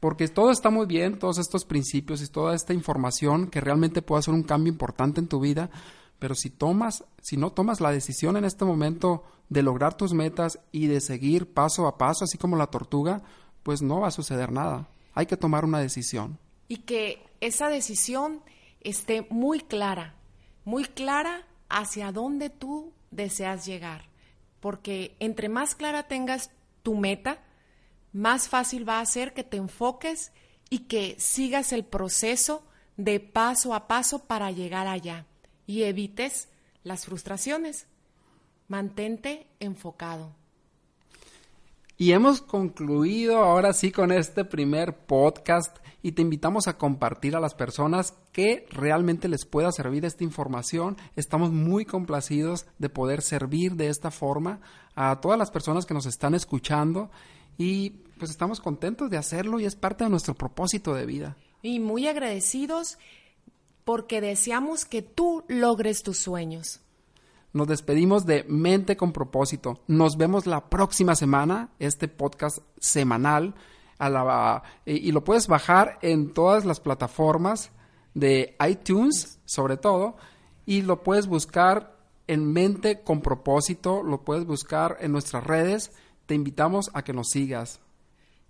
Porque 0.00 0.28
todo 0.28 0.50
está 0.50 0.70
muy 0.70 0.86
bien, 0.86 1.18
todos 1.18 1.38
estos 1.38 1.64
principios 1.64 2.22
y 2.22 2.28
toda 2.28 2.54
esta 2.54 2.72
información 2.72 3.48
que 3.48 3.60
realmente 3.60 4.02
puede 4.02 4.20
hacer 4.20 4.34
un 4.34 4.44
cambio 4.44 4.72
importante 4.72 5.20
en 5.20 5.26
tu 5.26 5.40
vida, 5.40 5.70
pero 6.18 6.34
si 6.34 6.50
tomas, 6.50 7.04
si 7.20 7.36
no 7.36 7.50
tomas 7.50 7.80
la 7.80 7.90
decisión 7.90 8.36
en 8.36 8.44
este 8.44 8.64
momento 8.64 9.24
de 9.48 9.62
lograr 9.62 9.96
tus 9.96 10.14
metas 10.14 10.60
y 10.70 10.86
de 10.86 11.00
seguir 11.00 11.52
paso 11.52 11.86
a 11.86 11.98
paso, 11.98 12.24
así 12.24 12.38
como 12.38 12.56
la 12.56 12.68
tortuga, 12.68 13.22
pues 13.62 13.82
no 13.82 14.00
va 14.00 14.08
a 14.08 14.12
suceder 14.12 14.52
nada. 14.52 14.88
Hay 15.14 15.26
que 15.26 15.36
tomar 15.36 15.64
una 15.64 15.80
decisión. 15.80 16.38
Y 16.68 16.78
que 16.78 17.24
esa 17.40 17.68
decisión 17.68 18.42
esté 18.80 19.26
muy 19.30 19.60
clara, 19.60 20.14
muy 20.64 20.84
clara 20.84 21.46
hacia 21.68 22.12
dónde 22.12 22.50
tú 22.50 22.92
deseas 23.10 23.66
llegar. 23.66 24.04
Porque 24.60 25.16
entre 25.18 25.48
más 25.48 25.74
clara 25.74 26.08
tengas 26.08 26.50
tu 26.82 26.94
meta, 26.94 27.42
más 28.12 28.48
fácil 28.48 28.88
va 28.88 29.00
a 29.00 29.06
ser 29.06 29.34
que 29.34 29.44
te 29.44 29.56
enfoques 29.56 30.32
y 30.70 30.80
que 30.80 31.16
sigas 31.18 31.72
el 31.72 31.84
proceso 31.84 32.62
de 32.96 33.20
paso 33.20 33.74
a 33.74 33.86
paso 33.86 34.24
para 34.24 34.50
llegar 34.50 34.86
allá 34.86 35.26
y 35.66 35.84
evites 35.84 36.48
las 36.82 37.04
frustraciones. 37.04 37.86
Mantente 38.66 39.46
enfocado. 39.60 40.37
Y 42.00 42.12
hemos 42.12 42.40
concluido 42.40 43.38
ahora 43.38 43.72
sí 43.72 43.90
con 43.90 44.12
este 44.12 44.44
primer 44.44 44.98
podcast 44.98 45.76
y 46.00 46.12
te 46.12 46.22
invitamos 46.22 46.68
a 46.68 46.78
compartir 46.78 47.34
a 47.34 47.40
las 47.40 47.54
personas 47.54 48.14
que 48.30 48.66
realmente 48.70 49.26
les 49.26 49.44
pueda 49.44 49.72
servir 49.72 50.04
esta 50.04 50.22
información. 50.22 50.96
Estamos 51.16 51.50
muy 51.50 51.84
complacidos 51.84 52.66
de 52.78 52.88
poder 52.88 53.20
servir 53.20 53.74
de 53.74 53.88
esta 53.88 54.12
forma 54.12 54.60
a 54.94 55.20
todas 55.20 55.40
las 55.40 55.50
personas 55.50 55.86
que 55.86 55.94
nos 55.94 56.06
están 56.06 56.36
escuchando 56.36 57.10
y 57.56 57.90
pues 58.16 58.30
estamos 58.30 58.60
contentos 58.60 59.10
de 59.10 59.16
hacerlo 59.16 59.58
y 59.58 59.64
es 59.64 59.74
parte 59.74 60.04
de 60.04 60.10
nuestro 60.10 60.34
propósito 60.34 60.94
de 60.94 61.04
vida. 61.04 61.36
Y 61.62 61.80
muy 61.80 62.06
agradecidos 62.06 62.96
porque 63.84 64.20
deseamos 64.20 64.84
que 64.84 65.02
tú 65.02 65.42
logres 65.48 66.04
tus 66.04 66.18
sueños. 66.18 66.80
Nos 67.52 67.66
despedimos 67.66 68.26
de 68.26 68.44
Mente 68.44 68.96
con 68.96 69.12
propósito. 69.12 69.80
Nos 69.86 70.16
vemos 70.16 70.46
la 70.46 70.68
próxima 70.68 71.14
semana, 71.14 71.70
este 71.78 72.08
podcast 72.08 72.58
semanal, 72.78 73.54
y 74.84 75.12
lo 75.12 75.24
puedes 75.24 75.48
bajar 75.48 75.98
en 76.02 76.32
todas 76.32 76.64
las 76.64 76.80
plataformas 76.80 77.70
de 78.14 78.56
iTunes, 78.68 79.38
sobre 79.44 79.76
todo, 79.76 80.16
y 80.66 80.82
lo 80.82 81.02
puedes 81.02 81.26
buscar 81.26 81.96
en 82.26 82.52
Mente 82.52 83.00
con 83.02 83.22
propósito, 83.22 84.02
lo 84.02 84.22
puedes 84.22 84.44
buscar 84.44 84.98
en 85.00 85.12
nuestras 85.12 85.42
redes. 85.44 85.92
Te 86.26 86.34
invitamos 86.34 86.90
a 86.92 87.02
que 87.02 87.14
nos 87.14 87.28
sigas. 87.30 87.80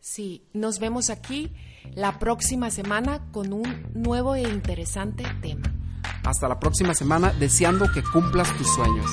Sí, 0.01 0.43
nos 0.53 0.81
vemos 0.81 1.11
aquí 1.11 1.53
la 1.95 2.19
próxima 2.19 2.71
semana 2.71 3.31
con 3.31 3.53
un 3.53 3.87
nuevo 3.95 4.35
e 4.35 4.43
interesante 4.43 5.25
tema. 5.41 5.78
Hasta 6.25 6.49
la 6.49 6.59
próxima 6.59 6.95
semana, 6.95 7.33
deseando 7.33 7.91
que 7.93 8.03
cumplas 8.03 8.55
tus 8.57 8.73
sueños. 8.75 9.11